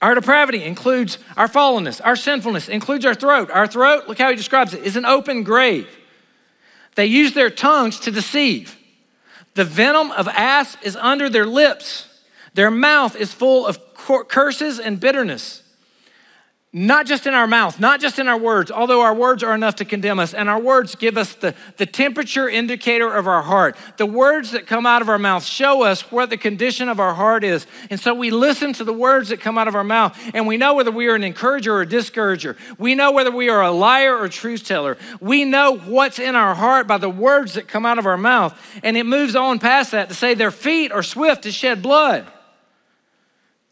Our 0.00 0.14
depravity 0.14 0.62
includes 0.62 1.18
our 1.36 1.48
fallenness, 1.48 2.00
our 2.02 2.16
sinfulness, 2.16 2.68
includes 2.68 3.04
our 3.04 3.14
throat. 3.14 3.50
Our 3.50 3.66
throat, 3.66 4.04
look 4.08 4.18
how 4.18 4.30
he 4.30 4.36
describes 4.36 4.72
it, 4.72 4.84
is 4.84 4.96
an 4.96 5.04
open 5.04 5.42
grave. 5.42 5.88
They 6.94 7.06
use 7.06 7.34
their 7.34 7.50
tongues 7.50 8.00
to 8.00 8.10
deceive. 8.10 8.76
The 9.54 9.64
venom 9.64 10.12
of 10.12 10.28
asp 10.28 10.78
is 10.82 10.96
under 10.96 11.28
their 11.28 11.46
lips. 11.46 12.06
Their 12.56 12.70
mouth 12.70 13.14
is 13.14 13.32
full 13.32 13.66
of 13.66 13.78
curses 14.28 14.80
and 14.80 14.98
bitterness. 14.98 15.62
not 16.78 17.06
just 17.06 17.26
in 17.26 17.32
our 17.32 17.46
mouth, 17.46 17.80
not 17.80 18.02
just 18.02 18.18
in 18.18 18.28
our 18.28 18.36
words, 18.36 18.70
although 18.70 19.00
our 19.00 19.14
words 19.14 19.42
are 19.42 19.54
enough 19.54 19.76
to 19.76 19.84
condemn 19.86 20.18
us, 20.18 20.34
and 20.34 20.46
our 20.46 20.60
words 20.60 20.94
give 20.94 21.16
us 21.16 21.32
the, 21.32 21.54
the 21.78 21.86
temperature 21.86 22.50
indicator 22.50 23.10
of 23.14 23.26
our 23.26 23.40
heart. 23.40 23.78
The 23.96 24.04
words 24.04 24.50
that 24.50 24.66
come 24.66 24.84
out 24.84 25.00
of 25.00 25.08
our 25.08 25.18
mouth 25.18 25.42
show 25.42 25.84
us 25.84 26.12
what 26.12 26.28
the 26.28 26.36
condition 26.36 26.90
of 26.90 27.00
our 27.00 27.14
heart 27.14 27.44
is. 27.44 27.66
And 27.88 27.98
so 27.98 28.12
we 28.12 28.30
listen 28.30 28.74
to 28.74 28.84
the 28.84 28.92
words 28.92 29.30
that 29.30 29.40
come 29.40 29.56
out 29.56 29.68
of 29.68 29.74
our 29.74 29.84
mouth, 29.84 30.20
and 30.34 30.46
we 30.46 30.58
know 30.58 30.74
whether 30.74 30.90
we 30.90 31.06
are 31.06 31.14
an 31.14 31.24
encourager 31.24 31.76
or 31.76 31.80
a 31.80 31.88
discourager. 31.88 32.58
We 32.78 32.94
know 32.94 33.10
whether 33.10 33.30
we 33.30 33.48
are 33.48 33.62
a 33.62 33.70
liar 33.70 34.14
or 34.14 34.28
truth 34.28 34.66
teller. 34.66 34.98
We 35.18 35.46
know 35.46 35.78
what's 35.78 36.18
in 36.18 36.34
our 36.34 36.54
heart 36.54 36.86
by 36.86 36.98
the 36.98 37.08
words 37.08 37.54
that 37.54 37.68
come 37.68 37.86
out 37.86 37.98
of 37.98 38.04
our 38.04 38.18
mouth. 38.18 38.54
And 38.82 38.98
it 38.98 39.06
moves 39.06 39.34
on 39.34 39.60
past 39.60 39.92
that 39.92 40.10
to 40.10 40.14
say 40.14 40.34
their 40.34 40.50
feet 40.50 40.92
are 40.92 41.02
swift 41.02 41.44
to 41.44 41.52
shed 41.52 41.80
blood, 41.80 42.30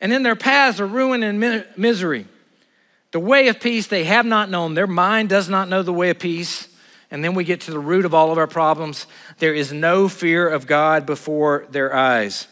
and 0.05 0.13
in 0.13 0.23
their 0.23 0.37
paths 0.37 0.83
are 0.83 0.87
ruin 0.87 1.23
and 1.23 1.65
misery. 1.79 2.27
The 3.13 3.21
way 3.21 3.49
of 3.49 3.59
peace 3.59 3.87
they 3.87 4.05
have 4.05 4.27
not 4.27 4.51
known. 4.51 4.75
Their 4.75 4.87
mind 4.87 5.31
does 5.31 5.49
not 5.49 5.71
know 5.71 5.83
the 5.83 5.95
way 5.95 6.11
of 6.11 6.19
peace. 6.19 6.69
And 7.11 7.25
then 7.25 7.35
we 7.35 7.43
get 7.43 7.63
to 7.63 7.71
the 7.71 7.79
root 7.79 8.05
of 8.05 8.13
all 8.13 8.31
of 8.31 8.37
our 8.37 8.47
problems. 8.47 9.07
There 9.39 9.55
is 9.55 9.73
no 9.73 10.11
fear 10.11 10.47
of 10.47 10.67
God 10.67 11.07
before 11.07 11.67
their 11.71 11.95
eyes. 11.95 12.49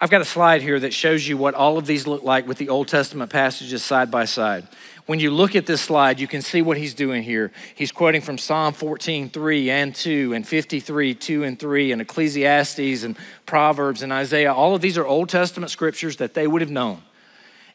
I've 0.00 0.10
got 0.10 0.20
a 0.20 0.24
slide 0.24 0.62
here 0.62 0.80
that 0.80 0.92
shows 0.92 1.28
you 1.28 1.36
what 1.36 1.54
all 1.54 1.78
of 1.78 1.86
these 1.86 2.08
look 2.08 2.24
like 2.24 2.48
with 2.48 2.58
the 2.58 2.70
Old 2.70 2.88
Testament 2.88 3.30
passages 3.30 3.84
side 3.84 4.10
by 4.10 4.24
side. 4.24 4.66
When 5.06 5.20
you 5.20 5.30
look 5.30 5.54
at 5.54 5.66
this 5.66 5.80
slide, 5.80 6.18
you 6.18 6.26
can 6.26 6.42
see 6.42 6.62
what 6.62 6.76
he's 6.76 6.92
doing 6.92 7.22
here. 7.22 7.52
He's 7.76 7.92
quoting 7.92 8.20
from 8.20 8.38
Psalm 8.38 8.74
14, 8.74 9.30
3 9.30 9.70
and 9.70 9.94
2, 9.94 10.32
and 10.34 10.46
53, 10.46 11.14
2 11.14 11.44
and 11.44 11.58
3, 11.58 11.92
and 11.92 12.02
Ecclesiastes 12.02 13.04
and 13.04 13.16
Proverbs 13.46 14.02
and 14.02 14.12
Isaiah. 14.12 14.52
All 14.52 14.74
of 14.74 14.80
these 14.80 14.98
are 14.98 15.06
Old 15.06 15.28
Testament 15.28 15.70
scriptures 15.70 16.16
that 16.16 16.34
they 16.34 16.48
would 16.48 16.60
have 16.60 16.72
known. 16.72 17.02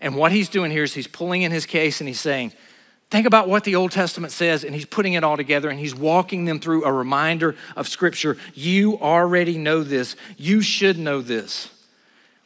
And 0.02 0.18
what 0.18 0.34
he's 0.34 0.50
doing 0.50 0.72
here 0.72 0.84
is 0.84 0.94
he's 0.94 1.08
pulling 1.08 1.44
in 1.44 1.52
his 1.52 1.66
case 1.66 2.02
and 2.02 2.08
he's 2.08 2.20
saying, 2.20 2.52
Think 3.12 3.28
about 3.28 3.50
what 3.50 3.66
the 3.66 3.76
Old 3.76 3.92
Testament 3.92 4.32
says, 4.32 4.64
and 4.64 4.74
he's 4.74 4.86
putting 4.86 5.14
it 5.14 5.24
all 5.24 5.36
together 5.36 5.70
and 5.70 5.78
he's 5.78 5.94
walking 5.94 6.46
them 6.46 6.62
through 6.62 6.86
a 6.86 6.94
reminder 6.94 7.58
of 7.76 7.90
Scripture. 7.90 8.38
You 8.54 8.98
already 9.00 9.58
know 9.58 9.84
this. 9.84 10.16
You 10.38 10.62
should 10.62 10.98
know 10.98 11.22
this. 11.22 11.70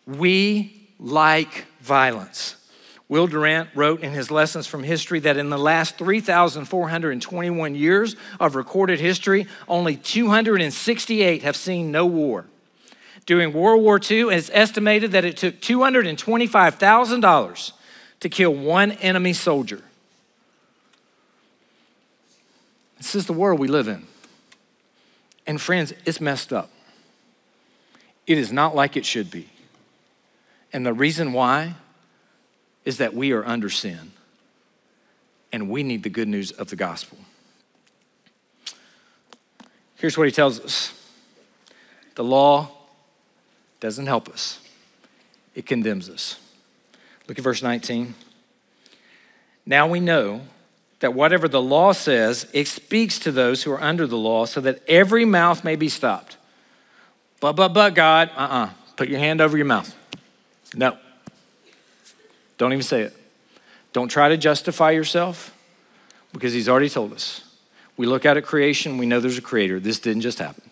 We 0.08 0.89
like 1.00 1.65
violence. 1.82 2.56
Will 3.08 3.28
Durant 3.28 3.70
wrote 3.76 4.02
in 4.02 4.12
his 4.12 4.32
Lessons 4.32 4.65
from 4.65 4.84
History 4.84 5.20
that 5.20 5.38
in 5.38 5.50
the 5.50 5.60
last 5.60 5.98
3,421 5.98 7.76
years 7.76 8.15
of 8.39 8.56
recorded 8.56 9.00
history, 9.00 9.48
only 9.68 9.96
268 9.96 11.44
have 11.44 11.56
seen 11.56 11.91
no 11.91 12.06
war 12.06 12.46
during 13.26 13.54
World 13.54 13.82
War 13.82 14.00
II, 14.00 14.34
it's 14.34 14.52
estimated 14.54 15.13
that 15.13 15.26
it 15.26 15.38
took 15.38 15.60
$225,000 15.60 17.72
to 18.20 18.30
kill 18.30 18.54
one 18.54 18.91
enemy 18.94 19.34
soldier. 19.34 19.82
This 22.98 23.15
is 23.15 23.26
the 23.26 23.34
world 23.34 23.60
we 23.60 23.68
live 23.68 23.88
in. 23.88 24.06
And 25.48 25.60
friends, 25.60 25.91
it's 26.06 26.22
messed 26.22 26.54
up. 26.54 26.70
It 28.28 28.38
is 28.38 28.52
not 28.52 28.76
like 28.76 28.96
it 28.98 29.06
should 29.06 29.32
be. 29.32 29.50
And 30.74 30.84
the 30.86 30.94
reason 30.94 31.34
why 31.34 31.74
is 32.86 33.00
that 33.00 33.13
we 33.13 33.32
are 33.34 33.45
under 33.45 33.69
sin 33.69 34.12
and 35.52 35.69
we 35.69 35.84
need 35.84 36.04
the 36.04 36.10
good 36.10 36.28
news 36.28 36.52
of 36.52 36.69
the 36.69 36.76
gospel. 36.76 37.17
Here's 39.95 40.17
what 40.17 40.28
he 40.28 40.32
tells 40.32 40.60
us 40.60 40.93
the 42.15 42.24
law 42.24 42.69
doesn't 43.80 44.08
help 44.08 44.30
us, 44.30 44.60
it 45.54 45.65
condemns 45.65 46.10
us. 46.10 46.39
Look 47.28 47.38
at 47.39 47.43
verse 47.43 47.63
19. 47.63 48.13
Now 49.65 49.88
we 49.88 50.00
know 50.00 50.41
that 51.00 51.13
whatever 51.13 51.48
the 51.48 51.62
law 51.62 51.91
says, 51.91 52.48
it 52.54 52.67
speaks 52.67 53.17
to 53.19 53.32
those 53.32 53.63
who 53.63 53.71
are 53.71 53.82
under 53.82 54.06
the 54.06 54.17
law 54.17 54.45
so 54.45 54.62
that 54.62 54.82
every 54.88 55.26
mouth 55.26 55.63
may 55.63 55.76
be 55.76 55.89
stopped. 55.89 56.38
But, 57.39 57.54
but, 57.54 57.69
but, 57.69 57.95
God, 57.95 58.30
uh 58.36 58.39
uh-uh. 58.39 58.65
uh 58.65 58.69
Put 58.95 59.10
your 59.10 59.19
hand 59.19 59.41
over 59.41 59.58
your 59.58 59.65
mouth. 59.65 59.93
No. 60.74 60.98
Don't 62.58 62.72
even 62.72 62.84
say 62.84 63.02
it. 63.02 63.15
Don't 63.94 64.10
try 64.10 64.30
to 64.30 64.38
justify 64.38 64.91
yourself 64.91 65.56
because 66.34 66.54
He's 66.54 66.70
already 66.70 66.89
told 66.89 67.13
us. 67.13 67.41
We 67.98 68.06
look 68.06 68.26
out 68.26 68.38
at 68.38 68.44
creation, 68.44 68.98
we 68.98 69.06
know 69.06 69.20
there's 69.20 69.38
a 69.38 69.41
creator. 69.41 69.80
This 69.80 70.00
didn't 70.00 70.22
just 70.22 70.39
happen. 70.39 70.70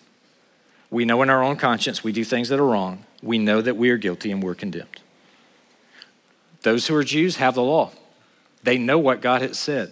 We 0.90 1.06
know 1.06 1.22
in 1.22 1.30
our 1.30 1.42
own 1.44 1.56
conscience 1.56 2.04
we 2.04 2.12
do 2.12 2.24
things 2.24 2.50
that 2.50 2.60
are 2.60 2.66
wrong. 2.66 3.06
We 3.22 3.38
know 3.38 3.62
that 3.62 3.78
we 3.78 3.90
are 3.90 3.98
guilty 3.98 4.32
and 4.32 4.44
we're 4.44 4.56
condemned. 4.56 5.02
Those 6.62 6.88
who 6.88 6.96
are 6.96 7.04
Jews 7.04 7.38
have 7.38 7.56
the 7.56 7.64
law, 7.64 7.92
they 8.62 8.78
know 8.78 9.00
what 9.00 9.22
God 9.22 9.42
has 9.42 9.58
said. 9.58 9.92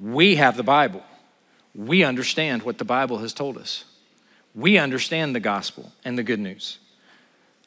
We 0.00 0.36
have 0.36 0.56
the 0.56 0.62
Bible. 0.62 1.02
We 1.74 2.02
understand 2.02 2.62
what 2.62 2.78
the 2.78 2.84
Bible 2.84 3.18
has 3.18 3.32
told 3.32 3.56
us. 3.56 3.84
We 4.54 4.78
understand 4.78 5.34
the 5.34 5.40
gospel 5.40 5.92
and 6.04 6.18
the 6.18 6.22
good 6.22 6.40
news. 6.40 6.78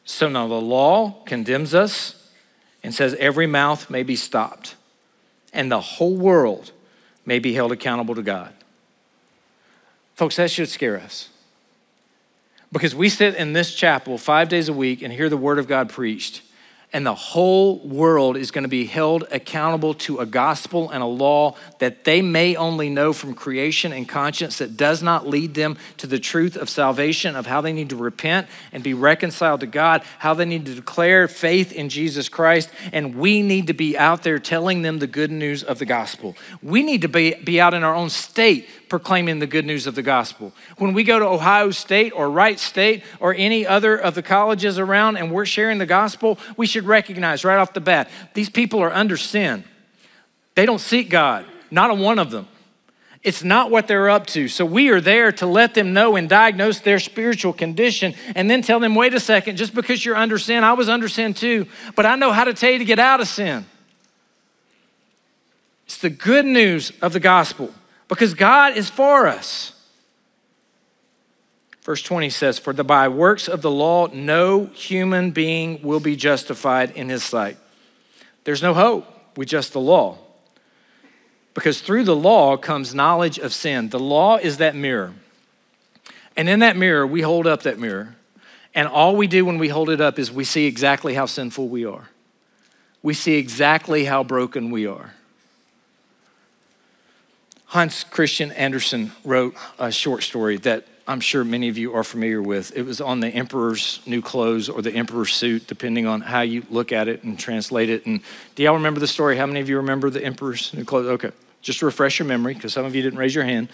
So 0.03 0.27
now 0.27 0.47
the 0.47 0.55
law 0.55 1.23
condemns 1.25 1.73
us 1.75 2.18
and 2.83 2.93
says 2.93 3.15
every 3.15 3.47
mouth 3.47 3.89
may 3.89 4.03
be 4.03 4.15
stopped 4.15 4.75
and 5.53 5.71
the 5.71 5.81
whole 5.81 6.15
world 6.15 6.71
may 7.25 7.39
be 7.39 7.53
held 7.53 7.71
accountable 7.71 8.15
to 8.15 8.21
God. 8.21 8.53
Folks, 10.15 10.35
that 10.35 10.51
should 10.51 10.69
scare 10.69 10.99
us. 10.99 11.29
Because 12.71 12.93
we 12.93 13.09
sit 13.09 13.35
in 13.35 13.53
this 13.53 13.73
chapel 13.73 14.17
five 14.17 14.49
days 14.49 14.69
a 14.69 14.73
week 14.73 15.01
and 15.01 15.11
hear 15.11 15.29
the 15.29 15.37
Word 15.37 15.57
of 15.57 15.67
God 15.67 15.89
preached, 15.89 16.41
and 16.91 17.06
the 17.06 17.13
whole 17.13 17.80
world 17.88 18.36
is 18.36 18.49
going 18.49 18.63
to 18.63 18.69
be 18.69 18.86
held 18.86 19.25
accountable 19.32 19.93
to 19.93 20.19
a 20.19 20.25
gospel 20.25 20.89
and 20.89 21.04
a 21.04 21.06
law 21.08 21.56
that 21.78 22.04
they 22.04 22.21
may 22.21 22.56
only 22.56 22.89
know 22.89 23.13
from 23.13 23.36
creation 23.36 23.93
and 23.93 24.10
conscience 24.10 24.58
that 24.58 24.75
does 24.75 25.04
not 25.04 25.28
lead 25.28 25.54
them 25.54 25.78
to 25.97 26.08
the 26.08 26.17
truth 26.17 26.56
of 26.56 26.67
salvation, 26.67 27.36
of 27.36 27.45
how 27.45 27.62
they 27.62 27.73
need 27.73 27.89
to 27.91 27.95
repent 27.95 28.47
and 28.71 28.82
be 28.84 28.95
reconciled 28.95 29.60
to 29.60 29.67
God, 29.67 30.02
how 30.17 30.34
they 30.34 30.45
need 30.45 30.65
to 30.65 30.73
declare 30.73 31.28
faith 31.28 31.71
in 31.71 31.89
Jesus 31.89 32.28
Christ. 32.28 32.69
And 32.91 33.15
we 33.15 33.43
need 33.43 33.67
to 33.67 33.73
be 33.73 33.95
out 33.95 34.23
there 34.23 34.39
telling 34.39 34.82
them 34.82 34.97
the 34.97 35.08
good 35.08 35.32
news 35.32 35.63
of 35.63 35.78
the 35.78 35.86
gospel. 35.86 36.36
We 36.63 36.82
need 36.82 37.04
to 37.04 37.08
be, 37.08 37.36
be 37.36 37.62
out 37.62 37.75
in 37.75 37.84
our 37.84 37.93
own 37.93 38.10
state 38.10 38.67
proclaiming 38.89 39.39
the 39.39 39.47
good 39.47 39.65
news 39.65 39.88
of 39.88 39.95
the 39.95 40.02
gospel. 40.02 40.52
When 40.78 40.93
we 40.93 41.04
go 41.04 41.19
to 41.19 41.25
Ohio 41.25 41.71
State 41.71 42.12
or 42.13 42.30
Wright 42.30 42.60
State 42.60 43.04
or 43.19 43.34
any 43.36 43.65
other 43.65 43.95
of 43.95 44.15
the 44.15 44.23
colleges 44.23 44.80
around 44.80 45.17
and 45.17 45.32
we're 45.32 45.45
sharing 45.45 45.78
the 45.78 45.86
gospel, 45.86 46.39
we 46.58 46.65
should 46.65 46.78
recognize 46.85 47.43
right 47.43 47.57
off 47.57 47.73
the 47.73 47.81
bat 47.81 48.09
these 48.33 48.49
people 48.49 48.81
are 48.81 48.93
under 48.93 49.17
sin. 49.17 49.63
They 50.55 50.65
don't 50.65 50.79
seek 50.79 51.09
God, 51.09 51.45
not 51.71 51.89
a 51.89 51.93
one 51.93 52.19
of 52.19 52.31
them. 52.31 52.47
It's 53.21 53.43
not 53.43 53.69
what 53.69 53.87
they're 53.87 54.09
up 54.09 54.27
to. 54.27 54.47
So 54.47 54.65
we 54.65 54.89
are 54.89 55.01
there 55.01 55.31
to 55.33 55.45
let 55.45 55.73
them 55.73 55.91
know 55.93 56.15
and 56.15 56.29
diagnose 56.29 56.79
their 56.79 56.99
spiritual 56.99 57.51
condition 57.51 58.13
and 58.33 58.49
then 58.49 58.61
tell 58.61 58.79
them, 58.79 58.95
wait 58.95 59.13
a 59.13 59.19
second, 59.19 59.57
just 59.57 59.73
because 59.73 60.05
you're 60.05 60.15
under 60.15 60.37
sin, 60.37 60.63
I 60.63 60.73
was 60.73 60.87
under 60.87 61.09
sin 61.09 61.33
too, 61.33 61.67
but 61.95 62.05
I 62.05 62.15
know 62.15 62.31
how 62.31 62.45
to 62.45 62.53
tell 62.53 62.71
you 62.71 62.79
to 62.79 62.85
get 62.85 62.99
out 62.99 63.19
of 63.19 63.27
sin. 63.27 63.65
It's 65.85 65.97
the 65.97 66.09
good 66.09 66.45
news 66.45 66.91
of 67.01 67.11
the 67.13 67.19
gospel 67.19 67.73
because 68.07 68.33
God 68.33 68.77
is 68.77 68.89
for 68.89 69.27
us. 69.27 69.73
Verse 71.83 72.01
20 72.01 72.29
says, 72.29 72.59
For 72.59 72.73
the, 72.73 72.83
by 72.83 73.07
works 73.07 73.47
of 73.47 73.61
the 73.61 73.71
law, 73.71 74.07
no 74.07 74.65
human 74.67 75.31
being 75.31 75.81
will 75.81 75.99
be 75.99 76.15
justified 76.15 76.91
in 76.91 77.09
his 77.09 77.23
sight. 77.23 77.57
There's 78.43 78.61
no 78.61 78.73
hope 78.73 79.07
with 79.37 79.47
just 79.47 79.73
the 79.73 79.79
law. 79.79 80.17
Because 81.53 81.81
through 81.81 82.03
the 82.03 82.15
law 82.15 82.57
comes 82.57 82.93
knowledge 82.93 83.37
of 83.39 83.53
sin. 83.53 83.89
The 83.89 83.99
law 83.99 84.37
is 84.37 84.57
that 84.57 84.75
mirror. 84.75 85.13
And 86.37 86.47
in 86.47 86.59
that 86.59 86.77
mirror, 86.77 87.05
we 87.05 87.21
hold 87.21 87.47
up 87.47 87.63
that 87.63 87.79
mirror. 87.79 88.15
And 88.75 88.87
all 88.87 89.15
we 89.15 89.27
do 89.27 89.45
when 89.45 89.57
we 89.57 89.67
hold 89.67 89.89
it 89.89 89.99
up 89.99 90.19
is 90.19 90.31
we 90.31 90.43
see 90.43 90.65
exactly 90.65 91.15
how 91.15 91.25
sinful 91.25 91.67
we 91.67 91.85
are. 91.85 92.09
We 93.01 93.13
see 93.13 93.35
exactly 93.35 94.05
how 94.05 94.23
broken 94.23 94.71
we 94.71 94.85
are. 94.85 95.15
Hans 97.65 98.03
Christian 98.03 98.51
Andersen 98.53 99.11
wrote 99.23 99.55
a 99.77 99.91
short 99.91 100.23
story 100.23 100.57
that 100.57 100.87
I'm 101.09 101.21
sure 101.21 101.43
many 101.43 101.69
of 101.69 101.77
you 101.79 101.95
are 101.95 102.03
familiar 102.03 102.39
with. 102.39 102.71
It 102.77 102.83
was 102.83 103.01
on 103.01 103.19
the 103.19 103.29
emperor's 103.29 103.99
new 104.05 104.21
clothes 104.21 104.69
or 104.69 104.83
the 104.83 104.91
emperor's 104.91 105.33
suit, 105.33 105.65
depending 105.65 106.05
on 106.05 106.21
how 106.21 106.41
you 106.41 106.63
look 106.69 106.91
at 106.91 107.07
it 107.07 107.23
and 107.23 107.37
translate 107.37 107.89
it. 107.89 108.05
And 108.05 108.21
do 108.53 108.61
y'all 108.61 108.75
remember 108.75 108.99
the 108.99 109.07
story? 109.07 109.35
How 109.35 109.47
many 109.47 109.59
of 109.59 109.67
you 109.67 109.77
remember 109.77 110.11
the 110.11 110.23
emperor's 110.23 110.71
new 110.71 110.85
clothes? 110.85 111.07
Okay, 111.07 111.31
just 111.63 111.79
to 111.79 111.87
refresh 111.87 112.19
your 112.19 112.27
memory, 112.27 112.53
because 112.53 112.73
some 112.73 112.85
of 112.85 112.93
you 112.93 113.01
didn't 113.01 113.17
raise 113.17 113.33
your 113.33 113.43
hand. 113.43 113.69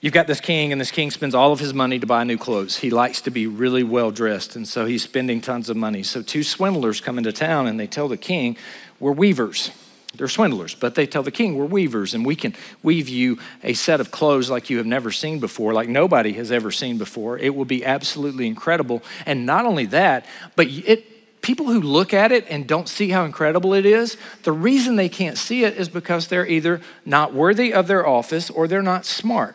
You've 0.00 0.12
got 0.12 0.26
this 0.26 0.40
king, 0.40 0.72
and 0.72 0.80
this 0.80 0.90
king 0.90 1.12
spends 1.12 1.36
all 1.36 1.52
of 1.52 1.60
his 1.60 1.72
money 1.72 2.00
to 2.00 2.06
buy 2.06 2.24
new 2.24 2.36
clothes. 2.36 2.78
He 2.78 2.90
likes 2.90 3.20
to 3.22 3.30
be 3.30 3.46
really 3.46 3.84
well 3.84 4.10
dressed, 4.10 4.56
and 4.56 4.66
so 4.66 4.86
he's 4.86 5.04
spending 5.04 5.40
tons 5.40 5.70
of 5.70 5.76
money. 5.76 6.02
So, 6.02 6.20
two 6.20 6.42
swindlers 6.42 7.00
come 7.00 7.16
into 7.16 7.32
town 7.32 7.68
and 7.68 7.78
they 7.78 7.86
tell 7.86 8.08
the 8.08 8.16
king, 8.16 8.56
We're 8.98 9.12
weavers 9.12 9.70
they're 10.16 10.28
swindlers, 10.28 10.74
but 10.74 10.94
they 10.94 11.06
tell 11.06 11.22
the 11.22 11.30
king, 11.30 11.56
We're 11.56 11.64
weavers, 11.64 12.14
and 12.14 12.24
we 12.24 12.36
can 12.36 12.54
weave 12.82 13.08
you 13.08 13.38
a 13.62 13.74
set 13.74 14.00
of 14.00 14.10
clothes 14.10 14.50
like 14.50 14.70
you 14.70 14.78
have 14.78 14.86
never 14.86 15.10
seen 15.10 15.40
before, 15.40 15.72
like 15.72 15.88
nobody 15.88 16.32
has 16.34 16.52
ever 16.52 16.70
seen 16.70 16.98
before. 16.98 17.38
It 17.38 17.54
will 17.54 17.64
be 17.64 17.84
absolutely 17.84 18.46
incredible. 18.46 19.02
And 19.26 19.46
not 19.46 19.66
only 19.66 19.86
that, 19.86 20.26
but 20.56 20.68
it 20.68 21.42
people 21.42 21.66
who 21.66 21.80
look 21.80 22.14
at 22.14 22.32
it 22.32 22.46
and 22.48 22.66
don't 22.66 22.88
see 22.88 23.10
how 23.10 23.24
incredible 23.24 23.74
it 23.74 23.84
is, 23.84 24.16
the 24.44 24.52
reason 24.52 24.96
they 24.96 25.10
can't 25.10 25.36
see 25.36 25.62
it 25.62 25.76
is 25.76 25.90
because 25.90 26.28
they're 26.28 26.46
either 26.46 26.80
not 27.04 27.34
worthy 27.34 27.72
of 27.72 27.86
their 27.86 28.06
office 28.06 28.48
or 28.48 28.66
they're 28.66 28.82
not 28.82 29.04
smart. 29.04 29.54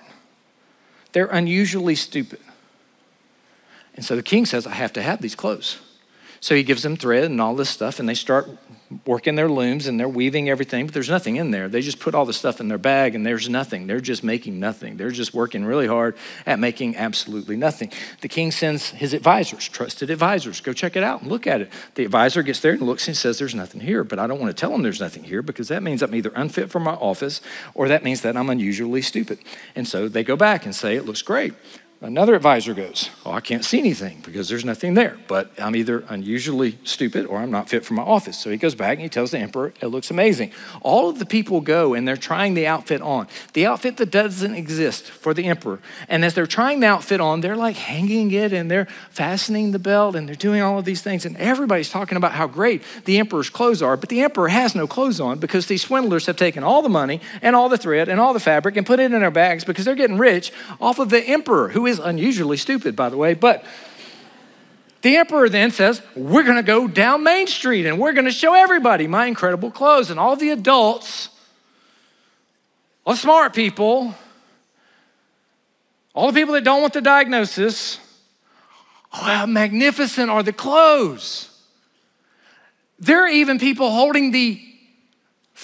They're 1.13 1.26
unusually 1.26 1.95
stupid. 1.95 2.39
And 3.95 4.06
so 4.06 4.15
the 4.15 4.24
king 4.24 4.45
says, 4.45 4.67
I 4.67 4.74
have 4.74 4.93
to 4.93 5.02
have 5.02 5.22
these 5.22 5.36
clothes. 5.36 5.80
So 6.39 6.56
he 6.56 6.63
gives 6.63 6.84
them 6.84 6.95
thread 6.95 7.26
and 7.26 7.41
all 7.41 7.56
this 7.56 7.69
stuff, 7.69 8.00
and 8.00 8.08
they 8.08 8.13
start 8.13 8.48
working 9.06 9.36
their 9.36 9.49
looms 9.49 9.86
and 9.86 9.99
they're 9.99 10.10
weaving 10.10 10.49
everything, 10.49 10.86
but 10.88 10.93
there's 10.93 11.10
nothing 11.10 11.36
in 11.36 11.52
there. 11.52 11.69
They 11.69 11.82
just 11.82 11.99
put 11.99 12.15
all 12.15 12.25
the 12.25 12.34
stuff 12.34 12.60
in 12.60 12.67
their 12.69 12.80
bag 12.80 13.13
and 13.13 13.25
there's 13.25 13.47
nothing. 13.47 13.86
They're 13.86 13.99
just 13.99 14.23
making 14.23 14.60
nothing. 14.60 14.97
They're 14.97 15.12
just 15.12 15.34
working 15.34 15.63
really 15.63 15.88
hard 15.88 16.17
at 16.45 16.60
making 16.60 16.95
absolutely 16.95 17.56
nothing. 17.56 17.91
The 18.21 18.28
king 18.28 18.52
sends 18.52 18.89
his 18.89 19.13
advisors, 19.13 19.67
trusted 19.69 20.10
advisors, 20.10 20.60
go 20.60 20.73
check 20.73 20.95
it 20.95 21.04
out 21.04 21.21
and 21.21 21.30
look 21.30 21.45
at 21.45 21.62
it. 21.62 21.71
The 21.95 22.06
advisor 22.06 22.41
gets 22.41 22.62
there 22.62 22.73
and 22.73 22.82
looks 22.82 23.08
and 23.08 23.15
says, 23.15 23.38
There's 23.38 23.56
nothing 23.56 23.82
here, 23.82 24.04
but 24.04 24.17
I 24.17 24.25
don't 24.25 24.39
want 24.39 24.56
to 24.56 24.60
tell 24.60 24.73
him 24.73 24.82
there's 24.82 25.02
nothing 25.02 25.23
here 25.23 25.41
because 25.41 25.67
that 25.67 25.84
means 25.84 26.02
I'm 26.02 26.15
either 26.15 26.32
unfit 26.36 26.71
for 26.71 26.80
my 26.80 26.93
office 26.93 27.41
or 27.75 27.88
that 27.89 28.04
means 28.04 28.21
that 28.21 28.36
I'm 28.36 28.49
unusually 28.49 29.04
stupid. 29.04 29.39
And 29.75 29.88
so 29.88 30.08
they 30.08 30.23
go 30.23 30.36
back 30.36 30.65
and 30.65 30.73
say, 30.73 30.95
It 30.95 31.06
looks 31.06 31.21
great. 31.21 31.54
Another 32.01 32.33
advisor 32.33 32.73
goes, 32.73 33.09
Oh, 33.25 33.33
I 33.33 33.41
can't 33.41 33.65
see 33.65 33.77
anything 33.77 34.21
because 34.23 34.47
there's 34.47 34.63
nothing 34.63 34.93
there, 34.93 35.19
but 35.27 35.51
I'm 35.59 35.75
either 35.75 36.05
unusually 36.07 36.77
stupid 36.85 37.25
or 37.25 37.39
I'm 37.39 37.51
not 37.51 37.67
fit 37.67 37.83
for 37.83 37.93
my 37.93 38.03
office. 38.03 38.39
So 38.39 38.49
he 38.49 38.55
goes 38.55 38.73
back 38.73 38.93
and 38.93 39.01
he 39.01 39.09
tells 39.09 39.31
the 39.31 39.39
emperor, 39.39 39.73
It 39.81 39.88
looks 39.88 40.09
amazing. 40.09 40.53
All 40.81 41.09
of 41.09 41.19
the 41.19 41.25
people 41.25 41.59
go 41.59 41.93
and 41.93 42.07
they're 42.07 42.15
trying 42.15 42.53
the 42.53 42.67
outfit 42.67 43.01
on, 43.01 43.27
the 43.51 43.65
outfit 43.65 43.97
that 43.97 44.12
doesn't 44.12 44.55
exist 44.55 45.07
for 45.07 45.33
the 45.33 45.43
emperor. 45.43 45.81
And 46.07 46.23
as 46.23 46.35
they're 46.35 46.47
trying 46.47 46.79
the 46.79 46.88
outfit 46.88 47.19
on, 47.19 47.41
they're 47.41 47.57
like 47.57 47.75
hanging 47.75 48.31
it 48.31 48.53
and 48.53 48.71
they're 48.71 48.88
fastening 49.09 49.71
the 49.71 49.79
belt 49.79 50.15
and 50.15 50.25
they're 50.25 50.35
doing 50.35 50.62
all 50.62 50.79
of 50.79 50.85
these 50.85 51.01
things. 51.01 51.25
And 51.25 51.35
everybody's 51.35 51.89
talking 51.89 52.15
about 52.15 52.31
how 52.31 52.47
great 52.47 52.81
the 53.03 53.19
emperor's 53.19 53.49
clothes 53.49 53.81
are, 53.81 53.97
but 53.97 54.07
the 54.07 54.21
emperor 54.21 54.47
has 54.47 54.73
no 54.73 54.88
clothes 54.88 55.19
on 55.19 55.39
because 55.39 55.65
these 55.65 55.81
swindlers 55.81 56.27
have 56.27 56.38
taken 56.38 56.63
all 56.63 56.81
the 56.81 56.88
money 56.88 57.19
and 57.41 57.57
all 57.57 57.67
the 57.67 57.77
thread 57.77 58.07
and 58.07 58.21
all 58.21 58.31
the 58.31 58.39
fabric 58.39 58.77
and 58.77 58.88
put 58.88 59.01
it 59.01 59.12
in 59.12 59.19
their 59.19 59.29
bags 59.29 59.65
because 59.65 59.83
they're 59.83 59.95
getting 59.95 60.17
rich 60.17 60.53
off 60.79 60.97
of 60.97 61.09
the 61.09 61.21
emperor, 61.23 61.67
who 61.67 61.88
is 61.89 61.99
unusually 61.99 62.58
stupid, 62.58 62.95
by 62.95 63.10
the 63.10 63.17
way. 63.17 63.34
But 63.34 63.63
the 65.02 65.17
emperor 65.17 65.49
then 65.49 65.71
says, 65.71 66.02
We're 66.15 66.43
going 66.43 66.58
to 66.58 66.63
go 66.63 66.88
down 66.88 67.23
Main 67.23 67.47
Street 67.47 67.86
and 67.86 67.99
we're 67.99 68.13
going 68.13 68.25
to 68.25 68.32
show 68.32 68.54
everybody 68.54 69.08
my 69.08 69.25
incredible 69.25 69.71
clothes. 69.71 70.10
And 70.10 70.19
all 70.19 70.36
the 70.36 70.49
adults, 70.49 71.30
all 73.06 73.13
the 73.13 73.19
smart 73.19 73.54
people, 73.54 74.15
all 76.13 76.32
the 76.32 76.39
people 76.39 76.54
that 76.54 76.63
don't 76.63 76.82
want 76.82 76.93
the 76.93 77.02
diagnosis, 77.02 77.99
oh, 79.13 79.23
how 79.23 79.45
magnificent 79.45 80.30
are 80.30 80.43
the 80.43 80.54
clothes. 80.54 81.45
There 82.99 83.23
are 83.23 83.30
even 83.30 83.60
people 83.60 83.91
holding 83.91 84.32
the 84.32 84.68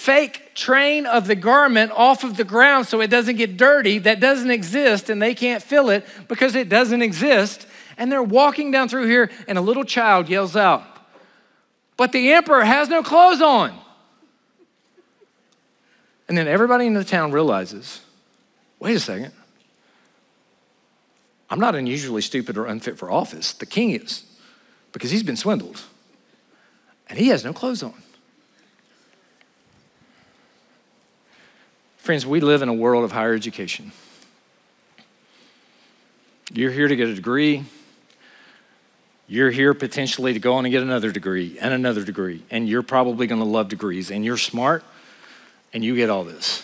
fake 0.06 0.54
train 0.54 1.08
of 1.08 1.26
the 1.26 1.34
garment 1.34 1.92
off 1.92 2.24
of 2.24 2.38
the 2.38 2.44
ground 2.44 2.86
so 2.86 3.02
it 3.02 3.10
doesn't 3.10 3.38
get 3.38 3.58
dirty 3.58 3.98
that 3.98 4.20
doesn't 4.20 4.52
exist 4.52 5.10
and 5.10 5.20
they 5.20 5.34
can't 5.34 5.64
fill 5.64 5.90
it 5.90 6.06
because 6.28 6.54
it 6.54 6.70
doesn't 6.70 7.02
exist. 7.02 7.66
And 7.98 8.12
they're 8.12 8.22
walking 8.22 8.70
down 8.70 8.88
through 8.88 9.08
here 9.08 9.32
and 9.48 9.58
a 9.58 9.62
little 9.62 9.84
child 9.84 10.30
yells 10.30 10.56
out, 10.56 10.84
But 11.98 12.12
the 12.12 12.34
emperor 12.34 12.64
has 12.64 12.88
no 12.88 13.02
clothes 13.02 13.42
on. 13.42 13.76
And 16.28 16.38
then 16.38 16.48
everybody 16.48 16.86
in 16.86 16.94
the 16.94 17.04
town 17.04 17.32
realizes, 17.32 18.02
Wait 18.80 18.96
a 18.96 19.00
second. 19.00 19.32
I'm 21.50 21.60
not 21.60 21.74
unusually 21.74 22.22
stupid 22.22 22.58
or 22.58 22.68
unfit 22.68 23.00
for 23.00 23.10
office. 23.10 23.54
The 23.54 23.66
king 23.66 23.90
is 23.90 24.24
because 24.92 25.10
he's 25.10 25.24
been 25.24 25.38
swindled 25.38 25.82
and 27.10 27.18
he 27.18 27.30
has 27.30 27.44
no 27.44 27.54
clothes 27.54 27.82
on. 27.82 28.05
Friends, 32.06 32.24
we 32.24 32.40
live 32.40 32.62
in 32.62 32.70
a 32.70 32.74
world 32.74 33.04
of 33.04 33.12
higher 33.12 33.34
education. 33.34 33.92
You're 36.54 36.70
here 36.70 36.88
to 36.88 36.96
get 36.96 37.08
a 37.08 37.16
degree. 37.16 37.66
You're 39.28 39.50
here 39.50 39.74
potentially 39.74 40.32
to 40.32 40.40
go 40.40 40.54
on 40.54 40.66
and 40.66 40.72
get 40.72 40.84
another 40.84 41.12
degree 41.12 41.58
and 41.60 41.74
another 41.74 42.04
degree. 42.04 42.44
And 42.52 42.70
you're 42.70 42.84
probably 42.84 43.26
going 43.26 43.42
to 43.42 43.48
love 43.48 43.70
degrees. 43.70 44.12
And 44.12 44.24
you're 44.24 44.38
smart 44.38 44.84
and 45.74 45.84
you 45.84 45.96
get 45.96 46.12
all 46.12 46.24
this. 46.24 46.62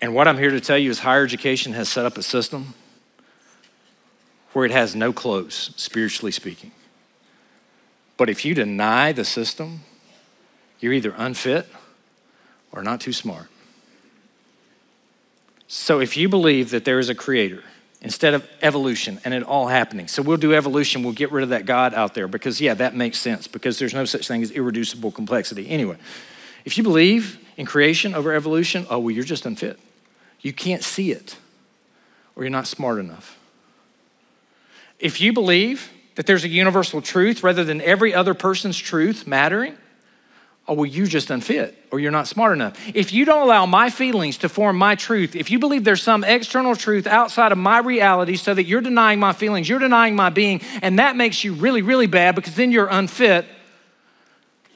And 0.00 0.12
what 0.12 0.26
I'm 0.26 0.38
here 0.38 0.50
to 0.50 0.60
tell 0.60 0.76
you 0.76 0.90
is 0.90 0.98
higher 0.98 1.22
education 1.22 1.74
has 1.74 1.88
set 1.88 2.04
up 2.04 2.18
a 2.18 2.22
system 2.24 2.74
where 4.54 4.64
it 4.64 4.72
has 4.72 4.96
no 4.96 5.12
clothes, 5.12 5.70
spiritually 5.76 6.32
speaking. 6.32 6.72
But 8.16 8.28
if 8.28 8.44
you 8.44 8.54
deny 8.54 9.12
the 9.12 9.24
system, 9.24 9.82
you're 10.80 10.94
either 10.94 11.14
unfit 11.16 11.68
or 12.72 12.82
not 12.82 13.00
too 13.00 13.12
smart. 13.12 13.46
So 15.74 16.00
if 16.00 16.18
you 16.18 16.28
believe 16.28 16.68
that 16.72 16.84
there 16.84 16.98
is 16.98 17.08
a 17.08 17.14
creator, 17.14 17.64
instead 18.02 18.34
of 18.34 18.46
evolution 18.60 19.18
and 19.24 19.32
it 19.32 19.42
all 19.42 19.68
happening. 19.68 20.06
So 20.06 20.20
we'll 20.20 20.36
do 20.36 20.52
evolution, 20.52 21.02
we'll 21.02 21.14
get 21.14 21.32
rid 21.32 21.44
of 21.44 21.48
that 21.48 21.64
God 21.64 21.94
out 21.94 22.12
there 22.12 22.28
because, 22.28 22.60
yeah, 22.60 22.74
that 22.74 22.94
makes 22.94 23.18
sense 23.18 23.46
because 23.46 23.78
there's 23.78 23.94
no 23.94 24.04
such 24.04 24.28
thing 24.28 24.42
as 24.42 24.50
irreducible 24.50 25.12
complexity. 25.12 25.70
Anyway, 25.70 25.96
if 26.66 26.76
you 26.76 26.84
believe 26.84 27.38
in 27.56 27.64
creation 27.64 28.14
over 28.14 28.34
evolution, 28.34 28.86
oh, 28.90 28.98
well, 28.98 29.12
you're 29.12 29.24
just 29.24 29.46
unfit. 29.46 29.80
You 30.42 30.52
can't 30.52 30.84
see 30.84 31.10
it 31.10 31.38
or 32.36 32.42
you're 32.42 32.50
not 32.50 32.66
smart 32.66 32.98
enough. 32.98 33.38
If 34.98 35.22
you 35.22 35.32
believe 35.32 35.90
that 36.16 36.26
there's 36.26 36.44
a 36.44 36.48
universal 36.48 37.00
truth 37.00 37.42
rather 37.42 37.64
than 37.64 37.80
every 37.80 38.12
other 38.12 38.34
person's 38.34 38.76
truth 38.76 39.26
mattering, 39.26 39.78
oh, 40.68 40.74
well, 40.74 40.86
you're 40.86 41.06
just 41.06 41.30
unfit 41.30 41.76
or 41.90 41.98
you're 41.98 42.12
not 42.12 42.28
smart 42.28 42.52
enough. 42.52 42.78
If 42.94 43.12
you 43.12 43.24
don't 43.24 43.42
allow 43.42 43.66
my 43.66 43.90
feelings 43.90 44.38
to 44.38 44.48
form 44.48 44.76
my 44.76 44.94
truth, 44.94 45.34
if 45.34 45.50
you 45.50 45.58
believe 45.58 45.84
there's 45.84 46.02
some 46.02 46.24
external 46.24 46.76
truth 46.76 47.06
outside 47.06 47.52
of 47.52 47.58
my 47.58 47.78
reality 47.78 48.36
so 48.36 48.54
that 48.54 48.64
you're 48.64 48.80
denying 48.80 49.18
my 49.18 49.32
feelings, 49.32 49.68
you're 49.68 49.80
denying 49.80 50.14
my 50.14 50.30
being, 50.30 50.60
and 50.80 50.98
that 50.98 51.16
makes 51.16 51.42
you 51.42 51.54
really, 51.54 51.82
really 51.82 52.06
bad 52.06 52.34
because 52.34 52.54
then 52.54 52.70
you're 52.70 52.88
unfit 52.88 53.44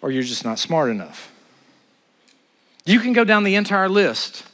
or 0.02 0.10
you're 0.10 0.22
just 0.22 0.44
not 0.44 0.58
smart 0.58 0.90
enough. 0.90 1.32
You 2.84 3.00
can 3.00 3.12
go 3.12 3.24
down 3.24 3.44
the 3.44 3.54
entire 3.56 3.88
list 3.88 4.44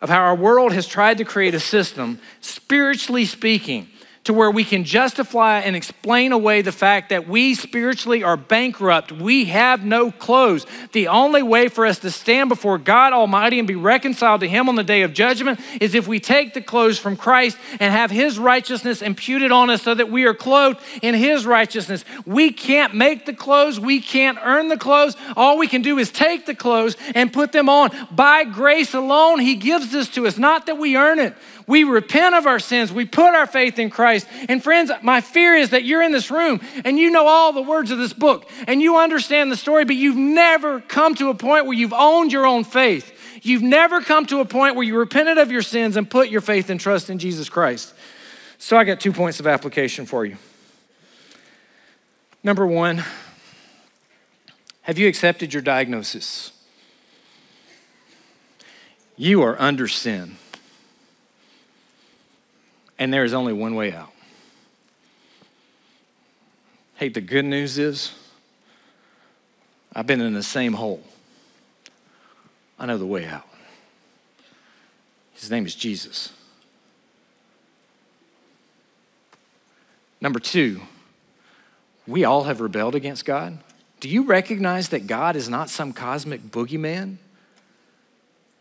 of 0.00 0.08
how 0.08 0.20
our 0.20 0.34
world 0.34 0.72
has 0.72 0.86
tried 0.86 1.18
to 1.18 1.24
create 1.24 1.54
a 1.54 1.60
system, 1.60 2.20
spiritually 2.40 3.24
speaking, 3.24 3.88
to 4.28 4.34
where 4.34 4.50
we 4.50 4.62
can 4.62 4.84
justify 4.84 5.60
and 5.60 5.74
explain 5.74 6.32
away 6.32 6.60
the 6.60 6.70
fact 6.70 7.08
that 7.08 7.26
we 7.26 7.54
spiritually 7.54 8.22
are 8.22 8.36
bankrupt. 8.36 9.10
We 9.10 9.46
have 9.46 9.86
no 9.86 10.10
clothes. 10.10 10.66
The 10.92 11.08
only 11.08 11.42
way 11.42 11.68
for 11.68 11.86
us 11.86 11.98
to 12.00 12.10
stand 12.10 12.50
before 12.50 12.76
God 12.76 13.14
Almighty 13.14 13.58
and 13.58 13.66
be 13.66 13.74
reconciled 13.74 14.42
to 14.42 14.46
Him 14.46 14.68
on 14.68 14.74
the 14.74 14.84
day 14.84 15.00
of 15.00 15.14
judgment 15.14 15.60
is 15.80 15.94
if 15.94 16.06
we 16.06 16.20
take 16.20 16.52
the 16.52 16.60
clothes 16.60 16.98
from 16.98 17.16
Christ 17.16 17.56
and 17.80 17.90
have 17.90 18.10
His 18.10 18.38
righteousness 18.38 19.00
imputed 19.00 19.50
on 19.50 19.70
us 19.70 19.80
so 19.80 19.94
that 19.94 20.10
we 20.10 20.26
are 20.26 20.34
clothed 20.34 20.78
in 21.00 21.14
His 21.14 21.46
righteousness. 21.46 22.04
We 22.26 22.52
can't 22.52 22.92
make 22.92 23.24
the 23.24 23.32
clothes, 23.32 23.80
we 23.80 23.98
can't 23.98 24.36
earn 24.42 24.68
the 24.68 24.76
clothes. 24.76 25.16
All 25.38 25.56
we 25.56 25.68
can 25.68 25.80
do 25.80 25.96
is 25.96 26.10
take 26.10 26.44
the 26.44 26.54
clothes 26.54 26.98
and 27.14 27.32
put 27.32 27.52
them 27.52 27.70
on. 27.70 27.92
By 28.10 28.44
grace 28.44 28.92
alone, 28.92 29.38
He 29.38 29.54
gives 29.54 29.90
this 29.90 30.10
to 30.10 30.26
us, 30.26 30.36
not 30.36 30.66
that 30.66 30.76
we 30.76 30.98
earn 30.98 31.18
it. 31.18 31.34
We 31.68 31.84
repent 31.84 32.34
of 32.34 32.46
our 32.46 32.58
sins. 32.58 32.90
We 32.90 33.04
put 33.04 33.34
our 33.34 33.46
faith 33.46 33.78
in 33.78 33.90
Christ. 33.90 34.17
And 34.48 34.62
friends, 34.62 34.90
my 35.02 35.20
fear 35.20 35.54
is 35.54 35.70
that 35.70 35.84
you're 35.84 36.02
in 36.02 36.12
this 36.12 36.30
room 36.30 36.60
and 36.84 36.98
you 36.98 37.10
know 37.10 37.26
all 37.26 37.52
the 37.52 37.62
words 37.62 37.90
of 37.90 37.98
this 37.98 38.12
book 38.12 38.48
and 38.66 38.80
you 38.80 38.98
understand 38.98 39.50
the 39.52 39.56
story, 39.56 39.84
but 39.84 39.96
you've 39.96 40.16
never 40.16 40.80
come 40.80 41.14
to 41.16 41.28
a 41.30 41.34
point 41.34 41.66
where 41.66 41.76
you've 41.76 41.92
owned 41.92 42.32
your 42.32 42.46
own 42.46 42.64
faith. 42.64 43.12
You've 43.42 43.62
never 43.62 44.00
come 44.00 44.26
to 44.26 44.40
a 44.40 44.44
point 44.44 44.74
where 44.74 44.84
you 44.84 44.96
repented 44.96 45.38
of 45.38 45.50
your 45.52 45.62
sins 45.62 45.96
and 45.96 46.08
put 46.08 46.28
your 46.28 46.40
faith 46.40 46.70
and 46.70 46.80
trust 46.80 47.10
in 47.10 47.18
Jesus 47.18 47.48
Christ. 47.48 47.94
So 48.58 48.76
I 48.76 48.84
got 48.84 49.00
two 49.00 49.12
points 49.12 49.40
of 49.40 49.46
application 49.46 50.06
for 50.06 50.24
you. 50.24 50.36
Number 52.42 52.66
one, 52.66 53.04
have 54.82 54.98
you 54.98 55.06
accepted 55.06 55.52
your 55.52 55.62
diagnosis? 55.62 56.52
You 59.16 59.42
are 59.42 59.60
under 59.60 59.86
sin 59.88 60.36
and 62.98 63.12
there 63.12 63.24
is 63.24 63.32
only 63.32 63.52
one 63.52 63.74
way 63.74 63.92
out. 63.92 64.12
Hey, 66.96 67.08
the 67.08 67.20
good 67.20 67.44
news 67.44 67.78
is 67.78 68.12
I've 69.94 70.06
been 70.06 70.20
in 70.20 70.34
the 70.34 70.42
same 70.42 70.74
hole. 70.74 71.02
I 72.78 72.86
know 72.86 72.98
the 72.98 73.06
way 73.06 73.26
out. 73.26 73.46
His 75.34 75.50
name 75.50 75.66
is 75.66 75.74
Jesus. 75.74 76.32
Number 80.20 80.40
two, 80.40 80.80
we 82.06 82.24
all 82.24 82.44
have 82.44 82.60
rebelled 82.60 82.94
against 82.94 83.24
God. 83.24 83.58
Do 84.00 84.08
you 84.08 84.22
recognize 84.22 84.88
that 84.88 85.06
God 85.06 85.36
is 85.36 85.48
not 85.48 85.70
some 85.70 85.92
cosmic 85.92 86.42
boogeyman 86.42 87.16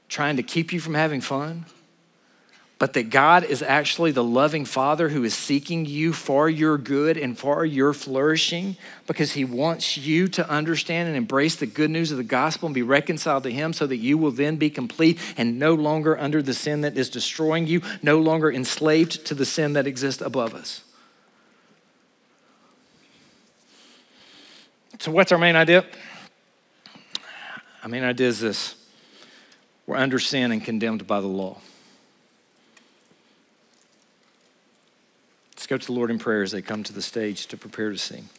trying 0.10 0.36
to 0.38 0.44
keep 0.44 0.72
you 0.72 0.80
from 0.80 0.94
having 0.94 1.22
fun? 1.22 1.66
But 2.80 2.94
that 2.94 3.10
God 3.10 3.44
is 3.44 3.64
actually 3.64 4.12
the 4.12 4.24
loving 4.24 4.64
Father 4.64 5.10
who 5.10 5.24
is 5.24 5.34
seeking 5.34 5.86
you 5.86 6.14
for 6.14 6.48
your 6.48 6.78
good 6.78 7.18
and 7.18 7.38
for 7.38 7.66
your 7.66 7.92
flourishing 7.92 8.78
because 9.08 9.32
He 9.32 9.44
wants 9.44 9.98
you 9.98 10.28
to 10.30 10.48
understand 10.48 11.08
and 11.08 11.18
embrace 11.18 11.56
the 11.56 11.66
good 11.66 11.90
news 11.90 12.12
of 12.12 12.18
the 12.18 12.24
gospel 12.24 12.68
and 12.68 12.76
be 12.76 12.84
reconciled 12.84 13.44
to 13.44 13.52
Him 13.52 13.74
so 13.74 13.88
that 13.88 13.98
you 13.98 14.18
will 14.18 14.32
then 14.32 14.58
be 14.58 14.70
complete 14.70 15.18
and 15.38 15.58
no 15.58 15.74
longer 15.74 16.18
under 16.20 16.42
the 16.42 16.54
sin 16.54 16.82
that 16.82 16.96
is 16.96 17.10
destroying 17.10 17.66
you, 17.66 17.82
no 18.04 18.20
longer 18.20 18.52
enslaved 18.52 19.26
to 19.26 19.34
the 19.34 19.46
sin 19.46 19.74
that 19.74 19.88
exists 19.88 20.22
above 20.22 20.54
us. 20.54 20.84
So, 25.00 25.12
what's 25.12 25.32
our 25.32 25.38
main 25.38 25.56
idea? 25.56 25.86
Our 27.84 27.90
main 27.90 28.04
idea 28.04 28.28
is 28.28 28.40
this 28.40 28.76
we're 29.88 29.98
under 29.98 30.20
sin 30.20 30.52
and 30.52 30.64
condemned 30.64 31.08
by 31.08 31.22
the 31.22 31.28
law. 31.28 31.60
Let's 35.58 35.66
go 35.66 35.76
to 35.76 35.86
the 35.88 35.92
Lord 35.92 36.12
in 36.12 36.20
prayer 36.20 36.44
as 36.44 36.52
they 36.52 36.62
come 36.62 36.84
to 36.84 36.94
the 36.94 37.02
stage 37.02 37.48
to 37.48 37.58
prepare 37.58 37.90
to 37.90 37.98
sing. 37.98 38.30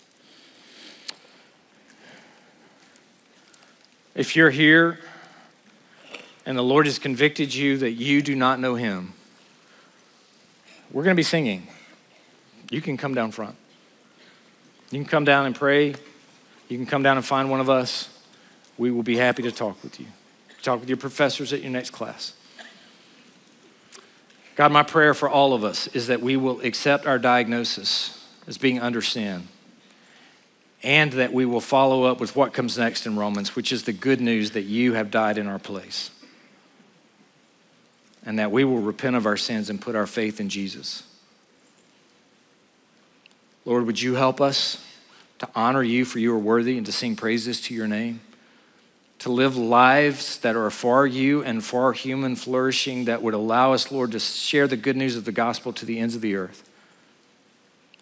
If 4.15 4.37
you're 4.37 4.51
here 4.51 5.01
and 6.47 6.57
the 6.57 6.63
Lord 6.63 6.87
has 6.87 7.01
convicted 7.01 7.53
you 7.53 7.77
that 7.79 7.91
you 7.91 8.23
do 8.23 8.37
not 8.37 8.61
know 8.61 8.77
Him, 8.77 9.15
we're 10.93 11.03
going 11.03 11.17
to 11.17 11.19
be 11.19 11.25
singing. 11.25 11.67
You 12.71 12.81
can 12.81 12.97
come 12.97 13.15
down 13.15 13.33
front. 13.33 13.57
You 14.93 15.01
can 15.01 15.09
come 15.09 15.25
down 15.25 15.45
and 15.45 15.57
pray. 15.57 15.97
You 16.69 16.77
can 16.77 16.87
come 16.87 17.03
down 17.03 17.17
and 17.17 17.27
find 17.27 17.51
one 17.51 17.59
of 17.59 17.69
us. 17.69 18.17
We 18.77 18.93
will 18.93 19.03
be 19.03 19.17
happy 19.17 19.43
to 19.43 19.51
talk 19.51 19.83
with 19.83 19.99
you. 19.99 20.07
Talk 20.63 20.79
with 20.79 20.89
your 20.89 20.99
professors 20.99 21.53
at 21.53 21.63
your 21.63 21.73
next 21.73 21.91
class. 21.91 22.35
God, 24.59 24.73
my 24.73 24.83
prayer 24.83 25.15
for 25.15 25.29
all 25.29 25.55
of 25.55 25.63
us 25.63 25.87
is 25.87 26.09
that 26.09 26.21
we 26.21 26.37
will 26.37 26.61
accept 26.63 27.07
our 27.07 27.17
diagnosis 27.17 28.27
as 28.49 28.59
being 28.59 28.81
under 28.81 29.01
sin 29.01 29.47
and 30.83 31.13
that 31.13 31.33
we 31.33 31.45
will 31.45 31.61
follow 31.61 32.03
up 32.03 32.19
with 32.19 32.35
what 32.35 32.53
comes 32.53 32.77
next 32.77 33.07
in 33.07 33.17
Romans, 33.17 33.55
which 33.55 33.71
is 33.71 33.85
the 33.85 33.93
good 33.93 34.21
news 34.21 34.51
that 34.51 34.63
you 34.63 34.95
have 34.95 35.13
died 35.13 35.39
in 35.39 35.47
our 35.47 35.61
place. 35.61 36.11
And 38.27 38.37
that 38.41 38.51
we 38.51 38.65
will 38.65 38.81
repent 38.81 39.15
of 39.15 39.27
our 39.27 39.37
sins 39.37 39.71
and 39.71 39.81
put 39.81 39.95
our 39.95 40.09
faith 40.09 40.41
in 40.41 40.49
Jesus. 40.49 41.05
Lord, 43.65 43.87
would 43.87 44.03
you 44.03 44.17
help 44.17 44.41
us 44.41 44.85
to 45.39 45.49
honor 45.55 45.85
you 45.85 46.05
for 46.05 46.19
you 46.19 46.35
are 46.35 46.39
worthy 46.39 46.77
and 46.77 46.85
to 46.87 46.91
sing 46.91 47.15
praises 47.15 47.61
to 47.61 47.75
your 47.75 47.87
name? 47.87 48.23
To 49.19 49.33
live 49.33 49.57
lives 49.57 50.39
that 50.41 50.55
are 50.55 50.71
for 50.71 51.07
you 51.07 51.43
and 51.43 51.65
for 51.65 51.93
human 51.93 52.37
flourishing 52.37 53.07
that 53.07 53.23
would 53.23 53.35
allow 53.35 53.73
us, 53.73 53.91
Lord, 53.91 54.13
to 54.13 54.21
share 54.21 54.69
the 54.69 54.77
good 54.77 54.97
news 54.97 55.17
of 55.17 55.25
the 55.25 55.33
gospel 55.33 55.73
to 55.73 55.85
the 55.85 55.99
ends 55.99 56.15
of 56.15 56.21
the 56.21 56.37
earth. 56.37 56.69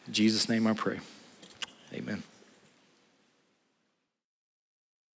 In 0.07 0.13
Jesus' 0.13 0.49
name 0.49 0.67
I 0.67 0.75
pray. 0.75 1.01
Amen. 1.95 2.23